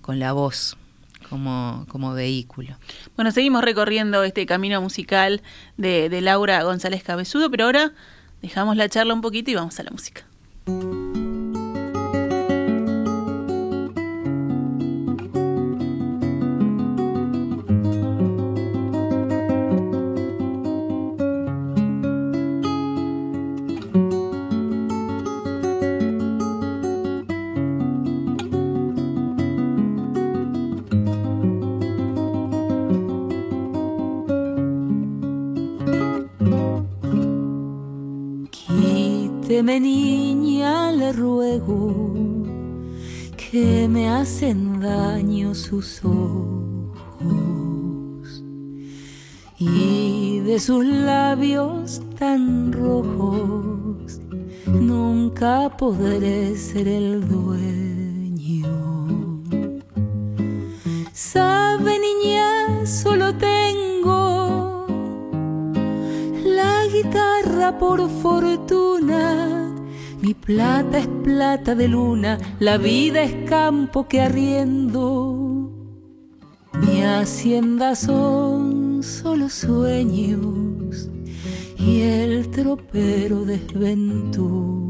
con 0.00 0.18
la 0.18 0.32
voz. 0.32 0.76
Como, 1.30 1.86
como, 1.88 2.12
vehículo. 2.12 2.76
Bueno, 3.16 3.32
seguimos 3.32 3.64
recorriendo 3.64 4.22
este 4.24 4.44
camino 4.44 4.82
musical 4.82 5.40
de, 5.78 6.10
de 6.10 6.20
Laura 6.20 6.62
González 6.64 7.02
Cabezudo, 7.02 7.50
pero 7.50 7.64
ahora 7.64 7.94
dejamos 8.42 8.76
la 8.76 8.90
charla 8.90 9.14
un 9.14 9.22
poquito 9.22 9.50
y 9.50 9.54
vamos 9.54 9.80
a 9.80 9.84
la 9.84 9.90
música. 9.90 10.26
Quíteme 39.54 39.78
niña, 39.78 40.90
le 40.90 41.12
ruego, 41.12 42.12
que 43.36 43.86
me 43.88 44.08
hacen 44.08 44.80
daño 44.80 45.54
sus 45.54 46.04
ojos. 46.04 46.82
Y 49.56 50.40
de 50.40 50.58
sus 50.58 50.84
labios 50.84 52.02
tan 52.18 52.72
rojos, 52.72 54.18
nunca 54.66 55.70
podré 55.78 56.56
ser 56.56 56.88
el 56.88 57.28
dueño. 57.28 57.73
Por 67.78 68.08
fortuna. 68.08 69.74
Mi 70.20 70.34
plata 70.34 70.98
es 70.98 71.06
plata 71.22 71.74
de 71.74 71.88
luna, 71.88 72.38
la 72.58 72.78
vida 72.78 73.22
es 73.22 73.48
campo 73.48 74.08
que 74.08 74.20
arriendo. 74.20 75.70
Mi 76.80 77.02
hacienda 77.02 77.94
son 77.94 79.02
solo 79.02 79.48
sueños 79.48 81.08
y 81.78 82.00
el 82.00 82.50
tropero 82.50 83.44
desventura. 83.44 84.83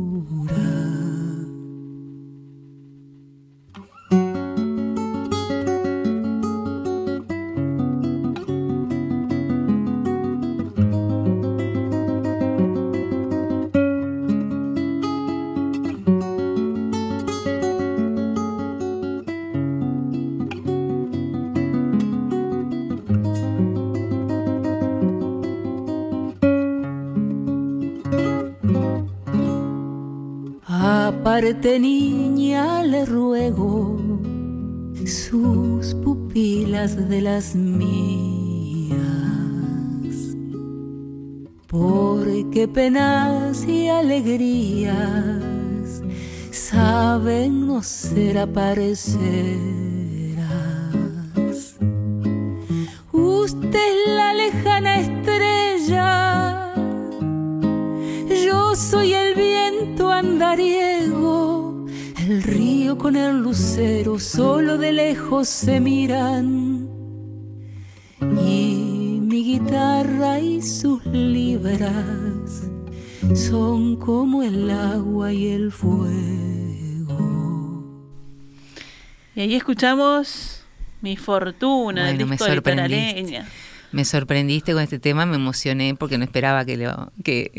Aparte 31.35 31.81
niña 31.81 32.85
le 32.85 33.05
ruego 33.05 33.99
sus 35.05 35.93
pupilas 35.95 37.09
de 37.09 37.21
las 37.23 37.57
mías, 37.57 38.95
porque 41.67 42.69
penas 42.69 43.67
y 43.67 43.89
alegrías 43.89 45.43
saben 46.53 47.67
no 47.67 47.83
ser 47.83 48.39
aparecerás. 48.39 49.84
Con 63.05 63.17
el 63.17 63.43
lucero 63.43 64.19
solo 64.19 64.79
de 64.79 64.91
lejos 64.91 65.47
se 65.47 65.79
miran. 65.79 66.89
Y 68.19 69.19
mi 69.21 69.45
guitarra 69.45 70.41
y 70.41 70.63
sus 70.63 71.05
libras 71.05 72.63
son 73.35 73.97
como 73.97 74.43
el 74.43 74.71
agua 74.71 75.35
y 75.35 75.49
el 75.49 75.71
fuego. 75.71 77.13
Y 79.37 79.41
ahí 79.43 79.55
escuchamos 79.55 80.65
Mi 81.03 81.19
Fortuna 81.19 82.07
del 82.07 82.17
Bueno, 82.17 82.27
me 82.31 82.37
disco. 82.37 82.49
Litoraleña. 82.55 83.47
Me 83.95 84.05
sorprendiste 84.05 84.73
con 84.73 84.83
este 84.83 84.99
tema, 84.99 85.25
me 85.25 85.37
emocioné 85.37 85.95
porque 85.95 86.19
no 86.19 86.25
esperaba 86.25 86.65
que 86.65 86.77
lo 86.77 87.13
que 87.23 87.53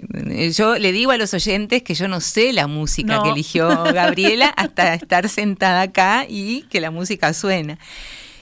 yo 0.54 0.78
le 0.78 0.92
digo 0.92 1.12
a 1.12 1.18
los 1.18 1.34
oyentes 1.34 1.82
que 1.82 1.96
yo 1.96 2.08
no 2.08 2.20
sé 2.20 2.52
la 2.54 2.68
música 2.68 3.16
No. 3.16 3.24
que 3.24 3.30
eligió 3.30 3.68
Gabriela 3.94 4.50
hasta 4.50 4.94
estar 4.94 5.30
sentada 5.30 5.82
acá 5.84 6.26
y 6.28 6.64
que 6.64 6.82
la 6.82 6.92
música 6.92 7.34
suena. 7.34 7.80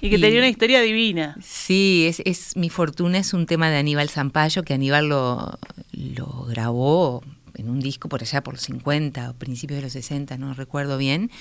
Y 0.02 0.10
que 0.10 0.20
tenía 0.20 0.40
una 0.40 0.50
historia 0.50 0.82
divina. 0.82 1.38
Sí, 1.42 2.06
es, 2.10 2.22
es 2.26 2.58
Mi 2.58 2.70
Fortuna 2.70 3.20
es 3.20 3.34
un 3.34 3.46
tema 3.46 3.70
de 3.70 3.78
Aníbal 3.78 4.10
Zampayo, 4.10 4.64
que 4.64 4.74
Aníbal 4.74 5.08
lo, 5.08 5.58
lo 5.94 6.28
grabó 6.50 7.24
en 7.56 7.70
un 7.70 7.80
disco 7.80 8.10
por 8.10 8.22
allá 8.22 8.44
por 8.44 8.56
los 8.56 8.64
50 8.64 9.30
o 9.30 9.34
principios 9.36 9.78
de 9.78 9.84
los 9.84 9.94
60, 9.94 10.38
no 10.38 10.54
recuerdo 10.56 10.98
bien. 10.98 11.32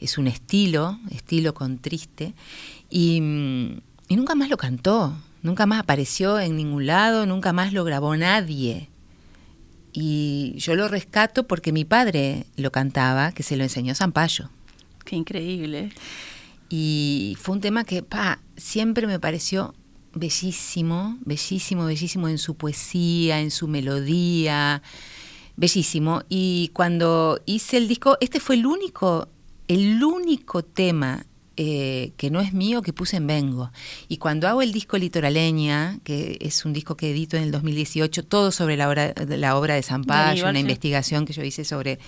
Es 0.00 0.18
un 0.18 0.26
estilo, 0.26 0.98
estilo 1.12 1.54
con 1.54 1.78
triste. 1.78 2.34
Y, 2.90 3.20
mm, 3.20 3.80
y 4.08 4.16
nunca 4.16 4.34
más 4.34 4.48
lo 4.50 4.56
cantó, 4.56 5.16
nunca 5.44 5.66
más 5.66 5.80
apareció 5.80 6.40
en 6.40 6.56
ningún 6.56 6.86
lado, 6.86 7.26
nunca 7.26 7.52
más 7.52 7.72
lo 7.72 7.84
grabó 7.84 8.16
nadie. 8.16 8.88
Y 9.92 10.54
yo 10.56 10.74
lo 10.74 10.88
rescato 10.88 11.46
porque 11.46 11.70
mi 11.70 11.84
padre 11.84 12.46
lo 12.56 12.72
cantaba, 12.72 13.30
que 13.30 13.44
se 13.44 13.56
lo 13.56 13.62
enseñó 13.62 13.94
Zampayo. 13.94 14.50
Qué 15.04 15.14
increíble. 15.14 15.92
Y 16.68 17.36
fue 17.40 17.54
un 17.54 17.60
tema 17.60 17.84
que, 17.84 18.02
pa, 18.02 18.40
siempre 18.56 19.06
me 19.06 19.20
pareció 19.20 19.74
bellísimo, 20.14 21.18
bellísimo, 21.20 21.84
bellísimo 21.84 22.28
en 22.28 22.38
su 22.38 22.56
poesía, 22.56 23.40
en 23.40 23.50
su 23.50 23.68
melodía, 23.68 24.82
bellísimo. 25.56 26.22
Y 26.28 26.70
cuando 26.72 27.38
hice 27.44 27.76
el 27.76 27.86
disco, 27.86 28.16
este 28.20 28.40
fue 28.40 28.56
el 28.56 28.64
único, 28.64 29.28
el 29.68 30.02
único 30.02 30.64
tema 30.64 31.26
eh, 31.56 32.12
que 32.16 32.30
no 32.30 32.40
es 32.40 32.52
mío 32.52 32.82
que 32.82 32.92
puse 32.92 33.16
en 33.16 33.26
Vengo. 33.26 33.70
Y 34.08 34.18
cuando 34.18 34.48
hago 34.48 34.62
el 34.62 34.72
disco 34.72 34.98
Litoraleña, 34.98 35.98
que 36.04 36.38
es 36.40 36.64
un 36.64 36.72
disco 36.72 36.96
que 36.96 37.10
edito 37.10 37.36
en 37.36 37.44
el 37.44 37.50
2018, 37.50 38.24
todo 38.24 38.52
sobre 38.52 38.76
la 38.76 38.88
obra, 38.88 39.14
la 39.28 39.56
obra 39.56 39.74
de 39.74 39.82
Zampayo, 39.82 40.44
una 40.44 40.54
sí. 40.54 40.60
investigación 40.60 41.26
que 41.26 41.32
yo 41.32 41.42
hice 41.42 41.64
sobre, 41.64 41.98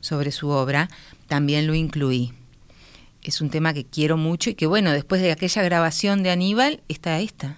sobre 0.00 0.30
su 0.30 0.48
obra, 0.48 0.88
también 1.28 1.66
lo 1.66 1.74
incluí 1.74 2.32
es 3.24 3.40
un 3.40 3.48
tema 3.48 3.72
que 3.72 3.84
quiero 3.84 4.16
mucho 4.16 4.50
y 4.50 4.54
que 4.54 4.66
bueno, 4.66 4.92
después 4.92 5.20
de 5.22 5.32
aquella 5.32 5.62
grabación 5.62 6.22
de 6.22 6.30
Aníbal, 6.30 6.82
está 6.88 7.18
esta. 7.20 7.56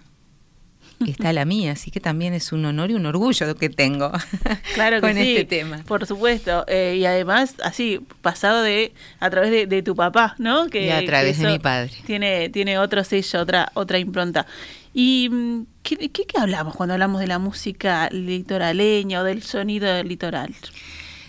Está 1.05 1.33
la 1.33 1.45
mía, 1.45 1.73
así 1.73 1.91
que 1.91 2.01
también 2.01 2.33
es 2.33 2.53
un 2.53 2.65
honor 2.65 2.91
y 2.91 2.95
un 2.95 3.07
orgullo 3.07 3.55
que 3.57 3.69
tengo 3.69 4.13
claro 4.75 4.97
que 4.97 5.01
con 5.01 5.15
sí, 5.15 5.37
este 5.37 5.45
tema. 5.45 5.83
Por 5.87 6.07
supuesto, 6.07 6.65
eh, 6.69 6.97
y 6.99 7.05
además 7.05 7.55
así 7.63 8.01
pasado 8.23 8.63
de 8.63 8.93
a 9.21 9.31
través 9.31 9.69
de, 9.69 9.83
tu 9.83 9.95
papá, 9.95 10.35
¿no? 10.39 10.69
Que, 10.69 10.87
y 10.87 10.91
a 10.91 11.05
través 11.05 11.39
de 11.39 11.47
mi 11.47 11.59
padre. 11.59 11.93
Tiene 12.07 12.49
tiene 12.49 12.79
otro 12.79 13.05
sello, 13.05 13.41
otra 13.41 13.71
otra 13.75 13.99
impronta. 13.99 14.47
¿Y 14.95 15.29
mm, 15.31 15.67
¿qué, 15.83 15.97
qué, 16.09 16.25
hablamos 16.39 16.75
cuando 16.75 16.95
hablamos 16.95 17.21
de 17.21 17.27
la 17.27 17.39
música 17.39 18.09
litoraleña 18.11 19.21
o 19.21 19.25
del 19.25 19.43
sonido 19.43 19.93
del 19.93 20.09
litoral? 20.09 20.55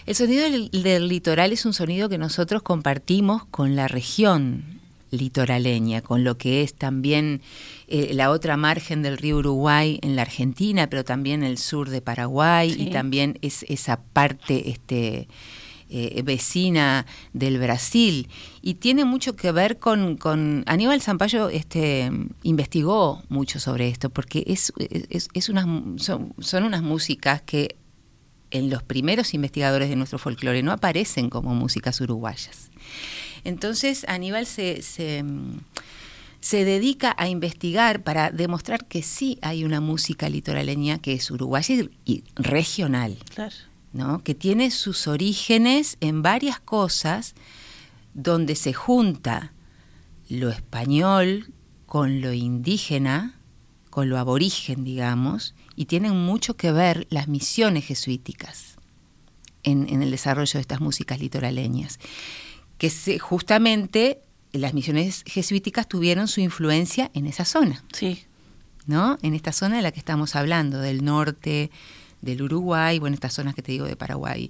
El 0.06 0.16
sonido 0.16 0.46
del 0.50 1.08
litoral 1.10 1.52
es 1.52 1.66
un 1.66 1.74
sonido 1.74 2.08
que 2.08 2.18
nosotros 2.18 2.62
compartimos 2.62 3.44
con 3.46 3.76
la 3.76 3.90
región 3.90 4.64
litoraleña, 5.12 6.02
con 6.02 6.24
lo 6.24 6.38
que 6.38 6.62
es 6.64 6.74
también 6.74 7.42
eh, 7.88 8.14
la 8.14 8.32
otra 8.32 8.58
margen 8.58 9.02
del 9.02 9.18
río 9.18 9.38
Uruguay 9.38 10.00
en 10.02 10.16
la 10.16 10.24
Argentina, 10.24 10.88
pero 10.90 11.06
también 11.06 11.44
el 11.44 11.58
sur 11.58 11.90
de 11.90 12.02
Paraguay 12.02 12.76
y 12.78 12.90
también 12.90 13.40
es 13.42 13.64
esa 13.70 14.02
parte 14.02 14.70
este, 14.70 15.28
eh, 15.90 16.22
vecina 16.24 17.06
del 17.32 17.60
Brasil. 17.60 18.28
Y 18.62 18.74
tiene 18.74 19.06
mucho 19.06 19.38
que 19.38 19.54
ver 19.54 19.78
con, 19.78 20.64
Aníbal 20.66 21.02
Zampayo 21.02 21.48
este, 21.50 22.12
investigó 22.44 23.24
mucho 23.30 23.60
sobre 23.60 23.88
esto, 23.88 24.10
porque 24.10 24.44
es, 24.48 24.74
es, 25.10 25.30
es 25.34 25.48
unas, 25.48 25.66
son, 26.04 26.34
son 26.40 26.64
unas 26.66 26.82
músicas 26.82 27.42
que 27.42 27.78
en 28.52 28.70
los 28.70 28.84
primeros 28.84 29.34
investigadores 29.34 29.90
de 29.90 29.96
nuestro 29.96 30.20
folclore 30.20 30.64
no 30.64 30.72
aparecen 30.72 31.30
como 31.30 31.56
músicas 31.56 32.02
uruguayas. 32.02 32.70
Entonces 33.44 34.06
Aníbal 34.08 34.46
se, 34.46 34.82
se, 34.82 35.24
dedica 36.64 37.14
a 37.18 37.28
investigar 37.28 38.04
para 38.04 38.32
demostrar 38.32 38.86
que 38.86 39.04
sí 39.04 39.38
hay 39.42 39.66
una 39.66 39.82
música 39.82 40.30
litoraleña 40.30 40.98
que 41.00 41.14
es 41.14 41.30
uruguaya 41.30 41.76
y, 42.06 42.24
regional, 42.36 43.18
¿no? 43.92 44.24
que 44.24 44.34
tiene 44.34 44.72
sus 44.72 45.08
orígenes 45.08 45.98
en 46.00 46.22
varias 46.22 46.62
cosas 46.62 47.36
donde 48.14 48.56
se 48.56 48.72
junta 48.72 49.52
lo 50.30 50.50
español 50.50 51.52
con 51.86 52.22
lo 52.22 52.32
indígena, 52.32 53.40
con 53.90 54.10
lo 54.10 54.18
aborigen, 54.18 54.86
digamos, 54.86 55.54
y 55.76 55.86
tienen 55.86 56.16
mucho 56.16 56.56
que 56.56 56.72
ver 56.72 57.08
las 57.10 57.28
misiones 57.28 57.86
jesuíticas 57.86 58.78
en, 59.64 59.90
en 59.90 60.02
el 60.02 60.12
desarrollo 60.12 60.54
de 60.54 60.62
estas 60.62 60.80
músicas 60.80 61.20
litoraleñas 61.20 62.00
que 62.78 62.90
se, 62.90 63.20
justamente 63.20 64.22
las 64.58 64.74
misiones 64.74 65.24
jesuíticas 65.26 65.88
tuvieron 65.88 66.28
su 66.28 66.42
influencia 66.42 67.12
en 67.14 67.28
esa 67.28 67.46
zona. 67.46 67.84
Sí. 67.94 68.24
¿No? 68.86 69.18
En 69.22 69.34
esta 69.34 69.52
zona 69.52 69.78
de 69.78 69.82
la 69.82 69.92
que 69.92 70.00
estamos 70.00 70.36
hablando, 70.36 70.80
del 70.80 71.04
norte, 71.04 71.72
del 72.22 72.42
Uruguay, 72.42 73.00
bueno, 73.00 73.16
estas 73.16 73.34
zonas 73.34 73.54
que 73.54 73.62
te 73.62 73.72
digo 73.72 73.86
de 73.86 73.96
Paraguay, 73.96 74.50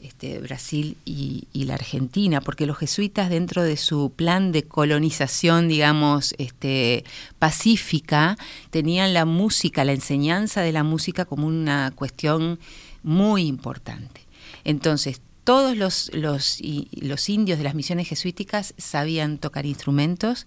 este, 0.00 0.40
Brasil 0.40 0.96
y, 1.04 1.46
la 1.54 1.74
Argentina, 1.74 2.40
porque 2.40 2.66
los 2.66 2.78
jesuitas 2.78 3.30
dentro 3.30 3.62
de 3.62 3.76
su 3.76 4.12
plan 4.14 4.52
de 4.52 4.62
colonización, 4.62 5.68
digamos, 5.68 6.34
este, 6.38 7.04
pacífica, 7.38 8.36
tenían 8.70 9.14
la 9.14 9.24
música, 9.24 9.84
la 9.84 9.92
enseñanza 9.92 10.60
de 10.60 10.72
la 10.72 10.84
música 10.84 11.24
como 11.24 11.46
una 11.46 11.92
cuestión 11.96 12.60
muy 13.02 13.46
importante. 13.46 14.20
Entonces, 14.64 15.20
todos 15.46 15.76
los, 15.76 16.10
los, 16.12 16.60
los 16.90 17.28
indios 17.28 17.56
de 17.56 17.62
las 17.62 17.76
misiones 17.76 18.08
jesuíticas 18.08 18.74
sabían 18.78 19.38
tocar 19.38 19.64
instrumentos, 19.64 20.44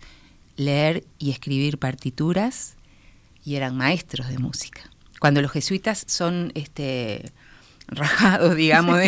leer 0.57 1.05
y 1.17 1.31
escribir 1.31 1.77
partituras 1.77 2.75
y 3.45 3.55
eran 3.55 3.77
maestros 3.77 4.27
de 4.27 4.39
música. 4.39 4.81
Cuando 5.21 5.41
los 5.41 5.51
jesuitas 5.51 6.03
son 6.05 6.51
este, 6.53 7.31
rajados, 7.88 8.57
digamos, 8.57 8.99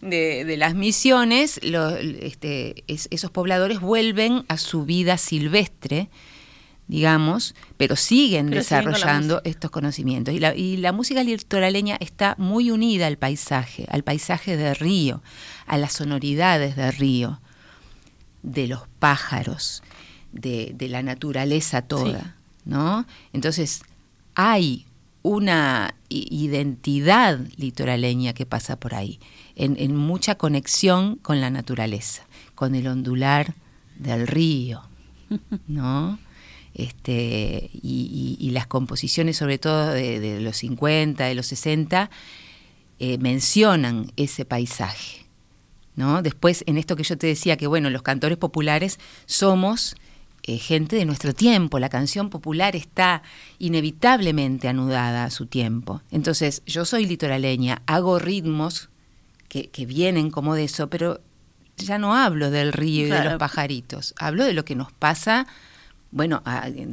de, 0.00 0.54
las 0.56 0.74
misiones, 0.74 1.60
este, 1.62 2.82
esos 2.86 3.30
pobladores 3.30 3.80
vuelven 3.80 4.46
a 4.48 4.56
su 4.56 4.86
vida 4.86 5.18
silvestre 5.18 6.08
digamos, 6.88 7.54
pero 7.76 7.96
siguen 7.96 8.48
desarrollando 8.50 9.42
estos 9.44 9.70
conocimientos. 9.70 10.34
Y 10.34 10.40
la, 10.40 10.56
y 10.56 10.78
la 10.78 10.92
música 10.92 11.22
litoraleña 11.22 11.96
está 12.00 12.34
muy 12.38 12.70
unida 12.70 13.06
al 13.06 13.18
paisaje, 13.18 13.86
al 13.90 14.02
paisaje 14.02 14.56
de 14.56 14.72
río, 14.74 15.22
a 15.66 15.76
las 15.76 15.92
sonoridades 15.92 16.76
de 16.76 16.90
río, 16.90 17.40
de 18.42 18.66
los 18.68 18.88
pájaros, 18.98 19.82
de, 20.32 20.74
la 20.80 21.02
naturaleza 21.02 21.82
toda, 21.82 22.36
¿no? 22.64 23.06
Entonces, 23.34 23.82
hay 24.34 24.86
una 25.22 25.94
identidad 26.08 27.38
litoraleña 27.56 28.32
que 28.32 28.46
pasa 28.46 28.76
por 28.76 28.94
ahí, 28.94 29.20
en, 29.56 29.76
en 29.78 29.94
mucha 29.94 30.36
conexión 30.36 31.16
con 31.16 31.42
la 31.42 31.50
naturaleza, 31.50 32.26
con 32.54 32.74
el 32.74 32.86
ondular 32.86 33.54
del 33.98 34.26
río, 34.26 34.82
¿no? 35.66 36.18
este, 36.78 37.70
y, 37.82 38.50
las 38.52 38.66
composiciones, 38.66 39.36
sobre 39.36 39.58
todo 39.58 39.90
de, 39.90 40.40
los 40.40 40.56
50, 40.58 41.24
de 41.24 41.34
los 41.34 41.46
60, 41.46 42.08
eh, 43.00 43.18
mencionan 43.18 44.10
ese 44.16 44.44
paisaje. 44.44 45.26
¿no? 45.96 46.22
Después, 46.22 46.62
en 46.66 46.78
esto 46.78 46.94
que 46.96 47.02
yo 47.02 47.18
te 47.18 47.26
decía, 47.26 47.56
que 47.56 47.66
bueno, 47.66 47.90
los 47.90 48.02
cantores 48.02 48.38
populares 48.38 49.00
somos 49.26 49.96
eh, 50.44 50.58
gente 50.58 50.94
de 50.94 51.04
nuestro 51.04 51.34
tiempo, 51.34 51.80
la 51.80 51.88
canción 51.88 52.30
popular 52.30 52.76
está 52.76 53.22
inevitablemente 53.58 54.68
anudada 54.68 55.24
a 55.24 55.30
su 55.30 55.46
tiempo. 55.46 56.00
Entonces, 56.12 56.62
yo 56.64 56.84
soy 56.84 57.06
litoraleña, 57.06 57.82
hago 57.86 58.20
ritmos 58.20 58.88
que, 59.48 59.68
que 59.68 59.84
vienen 59.84 60.30
como 60.30 60.54
de 60.54 60.64
eso, 60.64 60.88
pero 60.88 61.20
ya 61.76 61.98
no 61.98 62.14
hablo 62.14 62.50
del 62.50 62.72
río 62.72 63.08
y 63.08 63.10
de 63.10 63.24
los 63.24 63.34
pajaritos, 63.34 64.14
hablo 64.16 64.44
de 64.44 64.52
lo 64.52 64.64
que 64.64 64.76
nos 64.76 64.92
pasa 64.92 65.46
bueno, 66.10 66.42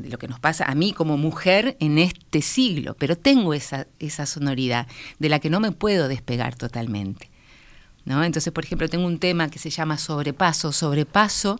lo 0.09 0.17
que 0.17 0.27
nos 0.27 0.39
pasa 0.39 0.65
a 0.65 0.75
mí 0.75 0.91
como 0.91 1.17
mujer 1.17 1.77
en 1.79 1.97
este 1.97 2.41
siglo, 2.41 2.95
pero 2.99 3.17
tengo 3.17 3.53
esa, 3.53 3.87
esa 3.99 4.25
sonoridad 4.25 4.87
de 5.19 5.29
la 5.29 5.39
que 5.39 5.49
no 5.49 5.59
me 5.59 5.71
puedo 5.71 6.07
despegar 6.07 6.55
totalmente. 6.55 7.29
¿no? 8.03 8.23
Entonces, 8.23 8.51
por 8.53 8.63
ejemplo, 8.63 8.87
tengo 8.89 9.05
un 9.05 9.19
tema 9.19 9.49
que 9.49 9.59
se 9.59 9.69
llama 9.69 9.97
sobrepaso. 9.97 10.71
Sobrepaso 10.71 11.59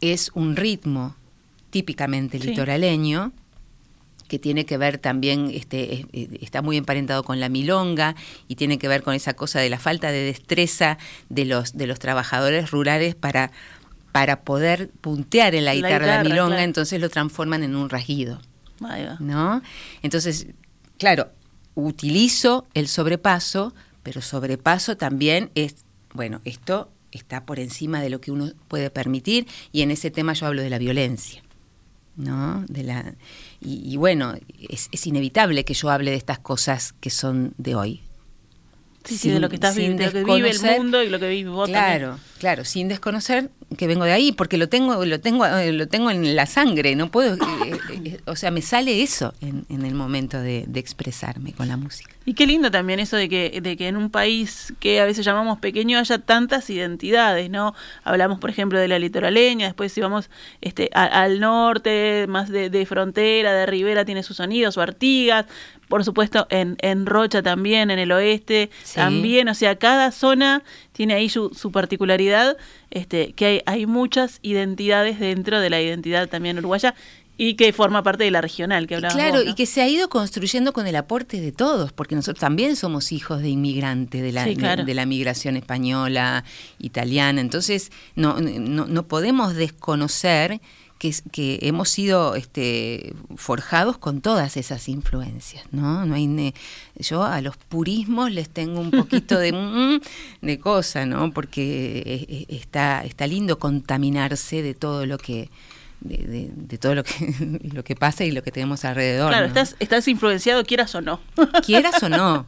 es 0.00 0.30
un 0.34 0.56
ritmo 0.56 1.14
típicamente 1.70 2.38
litoraleño 2.38 3.32
que 4.28 4.38
tiene 4.38 4.64
que 4.64 4.78
ver 4.78 4.96
también, 4.96 5.50
este, 5.52 6.06
está 6.40 6.62
muy 6.62 6.78
emparentado 6.78 7.22
con 7.22 7.38
la 7.38 7.50
milonga 7.50 8.14
y 8.48 8.56
tiene 8.56 8.78
que 8.78 8.88
ver 8.88 9.02
con 9.02 9.14
esa 9.14 9.34
cosa 9.34 9.60
de 9.60 9.68
la 9.68 9.78
falta 9.78 10.10
de 10.10 10.22
destreza 10.22 10.96
de 11.28 11.44
los, 11.44 11.76
de 11.76 11.86
los 11.86 11.98
trabajadores 11.98 12.70
rurales 12.70 13.14
para 13.14 13.50
para 14.12 14.42
poder 14.42 14.90
puntear 15.00 15.54
en 15.54 15.64
la, 15.64 15.74
guitarra, 15.74 16.06
la 16.06 16.22
milonga, 16.22 16.62
entonces 16.62 17.00
lo 17.00 17.08
transforman 17.08 17.62
en 17.62 17.74
un 17.74 17.88
rasguido. 17.88 18.40
¿No? 19.20 19.62
Entonces, 20.02 20.48
claro, 20.98 21.30
utilizo 21.74 22.66
el 22.74 22.88
sobrepaso, 22.88 23.74
pero 24.02 24.20
sobrepaso 24.20 24.96
también 24.96 25.50
es, 25.54 25.84
bueno, 26.12 26.40
esto 26.44 26.90
está 27.10 27.44
por 27.44 27.58
encima 27.58 28.00
de 28.00 28.10
lo 28.10 28.20
que 28.20 28.30
uno 28.30 28.50
puede 28.68 28.90
permitir 28.90 29.46
y 29.70 29.82
en 29.82 29.90
ese 29.90 30.10
tema 30.10 30.32
yo 30.32 30.46
hablo 30.46 30.62
de 30.62 30.70
la 30.70 30.78
violencia. 30.78 31.42
¿no? 32.16 32.64
De 32.68 32.82
la, 32.82 33.14
y, 33.60 33.96
bueno, 33.96 34.34
es, 34.68 34.88
es, 34.92 35.06
inevitable 35.06 35.64
que 35.64 35.72
yo 35.72 35.88
hable 35.88 36.10
de 36.10 36.18
estas 36.18 36.38
cosas 36.38 36.92
que 37.00 37.08
son 37.08 37.54
de 37.56 37.74
hoy. 37.74 38.02
Sí, 39.04 39.30
de 39.30 39.40
lo 39.40 39.48
que 39.48 39.56
estás 39.56 39.76
viviendo, 39.76 40.04
lo 40.04 40.12
que 40.12 40.24
vive 40.24 40.50
el 40.50 40.60
mundo 40.60 41.02
y 41.02 41.08
lo 41.08 41.18
que 41.18 41.28
vive 41.28 41.50
vos 41.50 41.68
Claro, 41.68 42.18
claro, 42.38 42.64
sin 42.64 42.88
desconocer 42.88 43.50
que 43.76 43.86
vengo 43.86 44.04
de 44.04 44.12
ahí, 44.12 44.32
porque 44.32 44.56
lo 44.56 44.68
tengo, 44.68 45.04
lo 45.04 45.20
tengo, 45.20 45.46
eh, 45.46 45.72
lo 45.72 45.88
tengo 45.88 46.10
en 46.10 46.36
la 46.36 46.46
sangre, 46.46 46.94
no 46.96 47.10
puedo, 47.10 47.34
eh, 47.34 47.78
eh, 47.90 48.20
o 48.26 48.36
sea, 48.36 48.50
me 48.50 48.62
sale 48.62 49.02
eso 49.02 49.34
en, 49.40 49.84
el 49.84 49.94
momento 49.94 50.40
de, 50.40 50.66
expresarme 50.74 51.52
con 51.52 51.68
la 51.68 51.76
música. 51.76 52.14
Y 52.24 52.34
qué 52.34 52.46
lindo 52.46 52.70
también 52.70 53.00
eso 53.00 53.16
de 53.16 53.28
que, 53.28 53.60
de 53.62 53.76
que 53.76 53.88
en 53.88 53.96
un 53.96 54.10
país 54.10 54.74
que 54.80 55.00
a 55.00 55.04
veces 55.04 55.24
llamamos 55.24 55.58
pequeño 55.58 55.98
haya 55.98 56.18
tantas 56.18 56.68
identidades, 56.70 57.50
¿no? 57.50 57.74
Hablamos, 58.04 58.38
por 58.38 58.50
ejemplo, 58.50 58.78
de 58.78 58.88
la 58.88 58.98
litoraleña, 58.98 59.66
después 59.66 59.92
si 59.92 60.00
vamos 60.00 60.30
este, 60.60 60.90
al 60.92 61.40
norte, 61.40 62.26
más 62.28 62.48
de, 62.48 62.70
de 62.70 62.86
frontera, 62.86 63.52
de 63.52 63.66
ribera, 63.66 64.04
tiene 64.04 64.22
sus 64.22 64.36
sonidos, 64.36 64.74
su 64.74 64.80
Artigas, 64.80 65.46
por 65.92 66.06
supuesto 66.06 66.46
en, 66.48 66.78
en 66.80 67.04
Rocha 67.04 67.42
también, 67.42 67.90
en 67.90 67.98
el 67.98 68.12
oeste 68.12 68.70
también, 68.94 69.50
o 69.50 69.54
sea, 69.54 69.76
cada 69.76 70.10
zona 70.10 70.62
tiene 70.92 71.12
ahí 71.12 71.28
su, 71.28 71.50
su 71.50 71.70
particularidad, 71.70 72.56
este, 72.90 73.34
que 73.34 73.44
hay, 73.44 73.62
hay 73.66 73.84
muchas 73.84 74.38
identidades 74.40 75.20
dentro 75.20 75.60
de 75.60 75.68
la 75.68 75.82
identidad 75.82 76.30
también 76.30 76.56
uruguaya 76.56 76.94
y 77.36 77.56
que 77.56 77.74
forma 77.74 78.02
parte 78.02 78.24
de 78.24 78.30
la 78.30 78.40
regional 78.40 78.86
que 78.86 78.94
hablábamos. 78.94 79.22
Claro, 79.22 79.42
y 79.42 79.54
que 79.54 79.66
se 79.66 79.82
ha 79.82 79.88
ido 79.88 80.08
construyendo 80.08 80.72
con 80.72 80.86
el 80.86 80.96
aporte 80.96 81.42
de 81.42 81.52
todos, 81.52 81.92
porque 81.92 82.14
nosotros 82.14 82.40
también 82.40 82.74
somos 82.74 83.12
hijos 83.12 83.42
de 83.42 83.50
inmigrantes, 83.50 84.22
de 84.22 84.32
la, 84.32 84.46
de, 84.46 84.94
la 84.94 85.04
migración 85.04 85.58
española, 85.58 86.42
italiana, 86.78 87.42
entonces 87.42 87.92
no, 88.14 88.40
no, 88.40 88.86
no 88.86 89.02
podemos 89.08 89.54
desconocer 89.54 90.62
que, 91.32 91.58
hemos 91.62 91.88
sido 91.88 92.36
este, 92.36 93.14
forjados 93.36 93.98
con 93.98 94.20
todas 94.20 94.56
esas 94.56 94.88
influencias, 94.88 95.64
¿no? 95.72 96.06
no 96.06 96.14
hay 96.14 96.54
yo 96.96 97.24
a 97.24 97.40
los 97.40 97.56
purismos 97.56 98.30
les 98.30 98.48
tengo 98.48 98.80
un 98.80 98.90
poquito 98.90 99.38
de, 99.38 99.52
mm, 100.40 100.46
de 100.46 100.58
cosa, 100.58 101.04
¿no? 101.04 101.32
Porque 101.32 101.98
eh, 102.06 102.26
eh, 102.28 102.46
está, 102.48 103.04
está 103.04 103.26
lindo 103.26 103.58
contaminarse 103.58 104.62
de 104.62 104.74
todo 104.74 105.06
lo 105.06 105.18
que 105.18 105.50
de, 106.00 106.78
todo 106.78 106.94
lo 106.96 107.04
que, 107.04 107.12
lo 107.74 107.84
que 107.84 107.94
pasa 107.94 108.24
y 108.24 108.32
lo 108.32 108.42
que 108.42 108.50
tenemos 108.50 108.84
alrededor. 108.84 109.30
Claro, 109.30 109.46
estás, 109.46 109.76
estás 109.78 110.08
influenciado, 110.08 110.64
quieras 110.64 110.94
o 110.94 111.00
no. 111.00 111.20
Quieras 111.64 112.02
o 112.02 112.08
no. 112.08 112.46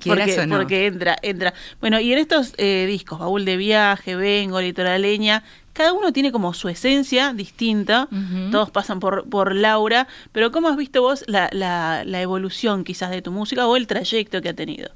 Quieras 0.00 0.26
porque, 0.26 0.40
o 0.40 0.46
no. 0.46 0.56
Porque 0.56 0.86
entra, 0.86 1.16
entra. 1.22 1.54
Bueno, 1.80 2.00
y 2.00 2.12
en 2.12 2.18
estos 2.18 2.52
eh, 2.56 2.86
discos, 2.88 3.18
Baúl 3.18 3.44
de 3.44 3.56
Viaje, 3.56 4.16
Vengo, 4.16 4.60
Litoraleña, 4.60 5.44
cada 5.76 5.92
uno 5.92 6.10
tiene 6.12 6.32
como 6.32 6.54
su 6.54 6.70
esencia 6.70 7.34
distinta, 7.34 8.08
todos 8.50 8.70
pasan 8.70 8.98
por, 8.98 9.28
por 9.28 9.54
Laura, 9.54 10.08
pero 10.32 10.50
¿cómo 10.50 10.68
has 10.68 10.76
visto 10.76 11.02
vos 11.02 11.22
la, 11.26 11.50
la, 11.52 12.02
la 12.06 12.22
evolución 12.22 12.82
quizás 12.82 13.10
de 13.10 13.20
tu 13.20 13.30
música 13.30 13.66
o 13.66 13.76
el 13.76 13.86
trayecto 13.86 14.40
que 14.40 14.48
ha 14.48 14.54
tenido? 14.54 14.90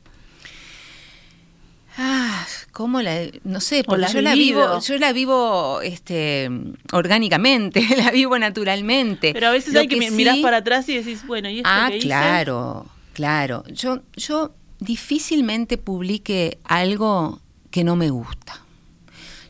Ah, 1.98 2.46
¿cómo 2.72 3.02
la.? 3.02 3.26
No 3.44 3.60
sé, 3.60 3.84
porque 3.84 4.06
yo 4.10 4.22
la 4.22 4.34
vivo, 4.34 4.80
yo 4.80 4.96
la 4.96 5.12
vivo 5.12 5.82
este, 5.82 6.48
orgánicamente, 6.92 7.86
la 7.96 8.10
vivo 8.10 8.38
naturalmente. 8.38 9.34
Pero 9.34 9.48
a 9.48 9.50
veces 9.50 9.74
hay 9.76 9.86
que, 9.86 10.10
mirar 10.10 10.40
para 10.40 10.58
atrás 10.58 10.88
y 10.88 10.96
decís, 10.96 11.26
bueno, 11.26 11.50
¿y 11.50 11.58
esto 11.58 11.68
Ah, 11.70 11.90
claro, 12.00 12.86
claro. 13.12 13.64
Yo, 13.68 14.00
yo 14.16 14.54
difícilmente 14.78 15.76
publique 15.76 16.58
algo 16.64 17.40
que 17.70 17.84
no 17.84 17.96
me 17.96 18.08
gusta. 18.08 18.59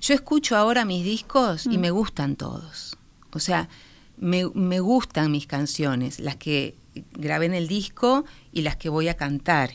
Yo 0.00 0.14
escucho 0.14 0.56
ahora 0.56 0.84
mis 0.84 1.04
discos 1.04 1.66
y 1.66 1.78
mm. 1.78 1.80
me 1.80 1.90
gustan 1.90 2.36
todos. 2.36 2.96
O 3.32 3.38
sea, 3.38 3.68
me, 4.16 4.48
me 4.54 4.80
gustan 4.80 5.30
mis 5.30 5.46
canciones, 5.46 6.20
las 6.20 6.36
que 6.36 6.76
grabé 7.12 7.46
en 7.46 7.54
el 7.54 7.68
disco 7.68 8.24
y 8.52 8.62
las 8.62 8.76
que 8.76 8.88
voy 8.88 9.08
a 9.08 9.16
cantar 9.16 9.70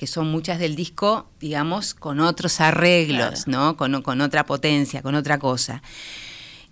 que 0.00 0.06
son 0.06 0.30
muchas 0.30 0.58
del 0.58 0.76
disco, 0.76 1.28
digamos, 1.40 1.92
con 1.92 2.20
otros 2.20 2.62
arreglos, 2.62 3.46
¿no? 3.46 3.76
Con, 3.76 3.94
otra 4.22 4.46
potencia, 4.46 5.02
con 5.02 5.14
otra 5.14 5.38
cosa. 5.38 5.82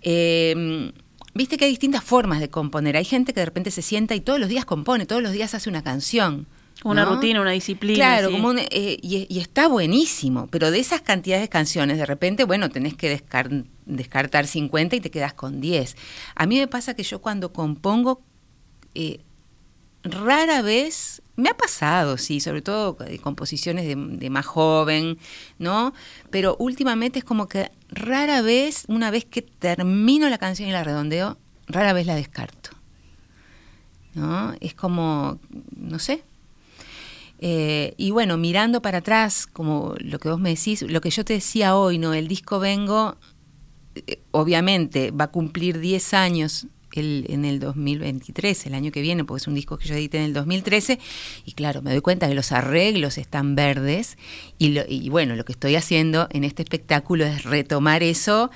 Em, 0.00 0.92
viste 1.34 1.58
que 1.58 1.66
hay 1.66 1.70
distintas 1.70 2.02
formas 2.02 2.40
de 2.40 2.48
componer. 2.48 2.96
Hay 2.96 3.04
gente 3.04 3.34
que 3.34 3.40
de 3.40 3.44
repente 3.44 3.70
se 3.70 3.82
sienta 3.82 4.14
y 4.14 4.20
todos 4.20 4.40
los 4.40 4.48
días 4.48 4.64
compone, 4.64 5.04
todos 5.04 5.20
los 5.20 5.32
días 5.32 5.52
hace 5.52 5.68
una 5.68 5.82
canción. 5.82 6.46
Una 6.84 7.04
rutina, 7.04 7.40
una 7.40 7.50
disciplina. 7.50 7.96
Claro, 7.96 8.30
como 8.30 8.52
eh, 8.52 8.98
y, 9.02 9.38
está 9.38 9.66
buenísimo, 9.66 10.46
pero 10.46 10.70
de 10.70 10.78
esas 10.78 11.00
cantidades 11.00 11.42
de 11.42 11.48
canciones, 11.48 11.98
de 11.98 12.06
repente, 12.06 12.44
bueno, 12.44 12.70
tenés 12.70 12.94
que 12.94 13.20
descartar 13.86 14.46
50 14.46 14.96
y 14.96 15.00
te 15.00 15.10
quedas 15.10 15.34
con 15.34 15.60
10. 15.60 15.96
A 16.36 16.46
mí 16.46 16.58
me 16.58 16.68
pasa 16.68 16.94
que 16.94 17.02
yo 17.02 17.20
cuando 17.20 17.52
compongo, 17.52 18.22
eh, 18.94 19.20
rara 20.04 20.62
vez 20.62 21.20
me 21.36 21.50
ha 21.50 21.56
pasado, 21.56 22.16
sí, 22.16 22.40
sobre 22.40 22.62
todo 22.62 22.96
composiciones 23.22 23.86
de, 23.86 24.30
más 24.30 24.46
joven, 24.46 25.18
¿no? 25.58 25.94
Pero 26.30 26.56
últimamente 26.58 27.20
es 27.20 27.24
como 27.24 27.46
que 27.48 27.70
rara 27.90 28.42
vez, 28.42 28.84
una 28.88 29.10
vez 29.10 29.24
que 29.24 29.42
termino 29.42 30.28
la 30.28 30.38
canción 30.38 30.68
y 30.68 30.72
la 30.72 30.82
redondeo, 30.82 31.38
rara 31.68 31.92
vez 31.92 32.06
la 32.06 32.16
descarto. 32.16 32.70
¿No? 34.14 34.52
Es 34.60 34.74
como, 34.74 35.38
no 35.76 36.00
sé. 36.00 36.24
Eh, 37.40 37.94
y 37.96 38.11
bueno, 38.11 38.37
mirando 38.37 38.83
para 38.83 38.98
atrás, 38.98 39.46
como 39.46 39.94
lo 39.98 40.18
que 40.18 40.29
vos 40.29 40.40
me 40.40 40.51
decís, 40.51 40.83
lo 40.83 41.01
que 41.01 41.11
yo 41.11 41.24
te 41.24 41.35
decía 41.35 41.77
hoy, 41.77 41.98
¿no? 41.98 42.14
El 42.14 42.29
disco 42.29 42.59
Vengo, 42.59 43.16
eh, 43.94 44.20
obviamente 44.33 45.11
va 45.11 45.24
a 45.27 45.31
cumplir 45.31 45.79
10 45.79 46.14
años 46.14 46.66
en 46.92 47.44
el 47.44 47.61
2023, 47.61 48.66
el 48.66 48.74
año 48.74 48.90
que 48.90 49.01
viene, 49.01 49.24
porque 49.24 49.42
es 49.42 49.46
un 49.46 49.55
disco 49.55 49.79
que 49.79 49.88
yo 49.88 49.94
edité 49.94 50.18
en 50.18 50.24
el 50.24 50.33
2013, 50.33 50.98
y 51.44 51.53
claro, 51.53 51.83
me 51.83 51.90
doy 51.92 52.01
cuenta 52.01 52.29
que 52.29 52.35
los 52.35 52.53
arreglos 52.53 53.18
están 53.18 53.55
verdes, 53.55 54.16
y, 54.59 55.09
bueno, 55.09 55.37
lo 55.37 55.44
que 55.44 55.53
estoy 55.53 55.77
haciendo 55.77 56.29
en 56.31 56.44
este 56.44 56.62
espectáculo 56.62 57.24
es 57.24 57.44
retomar 57.44 58.03
eso, 58.03 58.51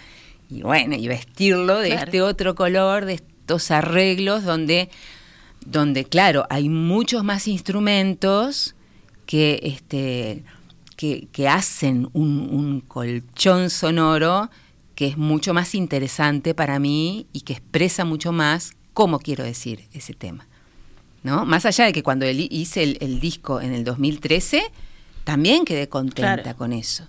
y 0.51 0.62
bueno, 0.62 0.97
y 0.97 1.09
vestirlo 1.09 1.79
de 1.79 1.95
este 1.95 2.23
otro 2.23 2.55
color, 2.55 3.05
de 3.05 3.14
estos 3.14 3.71
arreglos, 3.71 4.45
donde, 4.45 4.90
donde 5.66 6.05
claro, 6.05 6.46
hay 6.51 6.68
muchos 6.68 7.25
más 7.25 7.48
instrumentos 7.48 8.75
que, 9.27 9.61
este, 9.62 10.44
que, 10.96 11.48
hacen 11.48 12.09
un, 12.12 12.48
un 12.51 12.81
colchón 12.81 13.70
sonoro 13.70 14.51
que 14.94 15.07
es 15.09 15.16
mucho 15.16 15.55
más 15.55 15.75
interesante 15.75 16.55
para 16.55 16.79
mí 16.79 17.27
y 17.33 17.40
que 17.40 17.55
expresa 17.55 18.05
mucho 18.05 18.33
más 18.33 18.75
cómo 18.92 19.18
quiero 19.18 19.44
decir 19.44 19.88
ese 19.92 20.14
tema. 20.14 20.46
¿no? 21.22 21.44
Más 21.44 21.66
allá 21.66 21.85
de 21.85 21.92
que 21.92 22.03
cuando 22.03 22.29
hice 22.29 22.83
el, 22.83 23.20
disco 23.20 23.61
en 23.61 23.72
el 23.72 23.85
2013, 23.85 24.62
también 25.25 25.64
quedé 25.64 25.88
contenta 25.88 26.55
con 26.55 26.72
eso. 26.72 27.09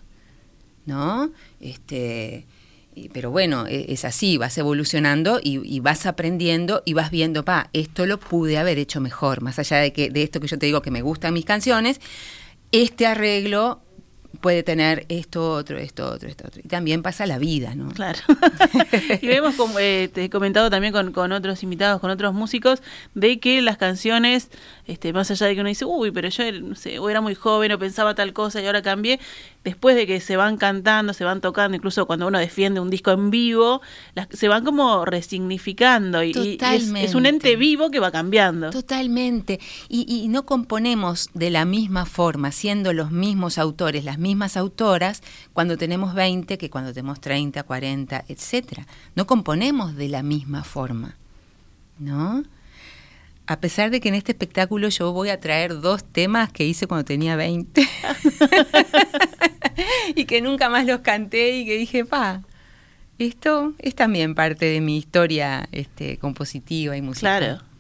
¿no? 0.86 1.32
Este, 1.60 2.46
pero 3.14 3.32
bueno, 3.32 3.66
e, 3.68 3.94
es 3.94 4.06
así, 4.06 4.38
vas 4.38 4.58
evolucionando 4.58 5.40
y, 5.42 5.80
vas 5.80 6.06
aprendiendo 6.06 6.82
y 6.86 6.94
vas 6.94 7.12
viendo, 7.12 7.44
pa, 7.44 7.70
esto 7.74 8.06
lo 8.06 8.20
pude 8.20 8.58
haber 8.58 8.78
hecho 8.78 9.02
mejor, 9.02 9.42
más 9.42 9.60
allá 9.60 9.78
de 9.78 9.94
que 9.94 10.10
de 10.10 10.24
esto 10.24 10.40
que 10.40 10.48
yo 10.48 10.58
te 10.58 10.66
digo 10.66 10.82
que 10.82 10.92
me 10.92 11.02
gustan 11.02 11.34
mis 11.34 11.46
canciones, 11.46 12.00
este 12.72 13.06
arreglo 13.06 13.82
puede 14.42 14.64
tener 14.64 15.06
esto, 15.10 15.54
otro, 15.54 15.78
esto, 15.78 16.10
otro, 16.10 16.28
esto, 16.28 16.48
otro. 16.48 16.62
Y 16.64 16.68
también 16.68 17.02
pasa 17.02 17.26
la 17.26 17.38
vida, 17.38 17.76
¿no? 17.76 17.90
Claro. 17.92 18.20
y 19.22 19.28
vemos, 19.28 19.56
como 19.56 19.80
eh, 19.80 20.10
te 20.14 20.26
he 20.26 20.30
comentado 20.30 20.70
también 20.70 20.92
con, 20.92 21.12
con, 21.14 21.32
otros 21.32 21.64
invitados, 21.64 22.02
con 22.02 22.10
otros 22.10 22.34
músicos, 22.34 22.82
de 23.14 23.40
que 23.40 23.62
las 23.62 23.78
canciones, 23.78 24.50
este, 24.86 25.14
más 25.14 25.30
allá 25.32 25.48
de 25.48 25.56
que 25.56 25.62
uno 25.62 25.70
dice, 25.70 25.86
uy, 25.86 26.12
pero 26.12 26.30
yo 26.30 26.52
no 26.62 26.76
sé, 26.76 27.00
o 27.00 27.10
era 27.10 27.22
muy 27.22 27.36
joven 27.36 27.72
o 27.72 27.80
pensaba 27.80 28.16
tal 28.16 28.34
cosa 28.34 28.62
y 28.62 28.66
ahora 28.66 28.82
cambié, 28.82 29.20
después 29.64 29.96
de 29.96 30.06
que 30.06 30.20
se 30.20 30.38
van 30.38 30.58
cantando, 30.58 31.14
se 31.14 31.24
van 31.24 31.42
tocando, 31.42 31.76
incluso 31.76 32.06
cuando 32.06 32.28
uno 32.28 32.40
defiende 32.40 32.80
un 32.80 32.90
disco 32.90 33.12
en 33.12 33.30
vivo, 33.30 33.82
las, 34.14 34.28
se 34.32 34.48
van 34.48 34.64
como 34.64 35.06
resignificando 35.06 36.24
y, 36.24 36.58
es, 36.62 37.16
un 37.16 37.26
ente 37.26 37.56
vivo 37.56 37.90
que 37.90 38.00
va 38.00 38.12
cambiando. 38.12 38.70
Totalmente. 38.70 39.60
Y, 39.88 40.06
y 40.08 40.28
no 40.28 40.46
componemos 40.46 41.30
de 41.34 41.50
la 41.50 41.66
misma 41.66 42.06
forma, 42.06 42.52
siendo 42.52 42.94
los 42.94 43.12
mismos 43.12 43.58
autores, 43.58 44.04
las 44.04 44.18
mismas 44.18 44.58
autoras, 44.58 45.22
cuando 45.54 45.78
tenemos 45.78 46.14
20 46.14 46.58
que 46.58 46.70
cuando 46.70 46.94
tenemos 46.94 47.22
30, 47.22 47.64
40, 47.64 48.26
etcétera. 48.28 48.88
No 49.16 49.26
componemos 49.28 49.96
de 49.96 50.10
la 50.10 50.24
misma 50.24 50.64
forma. 50.64 51.16
¿No? 52.00 52.44
A 53.46 53.60
pesar 53.60 53.92
de 53.92 54.00
que 54.00 54.08
en 54.08 54.16
este 54.16 54.32
espectáculo 54.32 54.88
yo 54.88 55.12
voy 55.12 55.30
a 55.30 55.40
traer 55.40 55.82
dos 55.82 56.04
temas 56.04 56.52
que 56.52 56.66
hice 56.66 56.88
cuando 56.88 57.04
tenía 57.04 57.36
20 57.36 57.86
y 60.16 60.26
que 60.26 60.42
nunca 60.42 60.70
más 60.70 60.86
los 60.86 61.02
canté 61.02 61.58
y 61.58 61.66
que 61.66 61.78
dije, 61.78 62.06
pa, 62.06 62.42
esto 63.20 63.74
es 63.80 63.96
también 63.96 64.36
parte 64.36 64.66
de 64.66 64.82
mi 64.82 64.98
historia 64.98 65.68
este, 65.72 66.18
compositiva 66.18 66.98
y 66.98 67.02
musical. 67.02 67.40
Claro. 67.40 67.73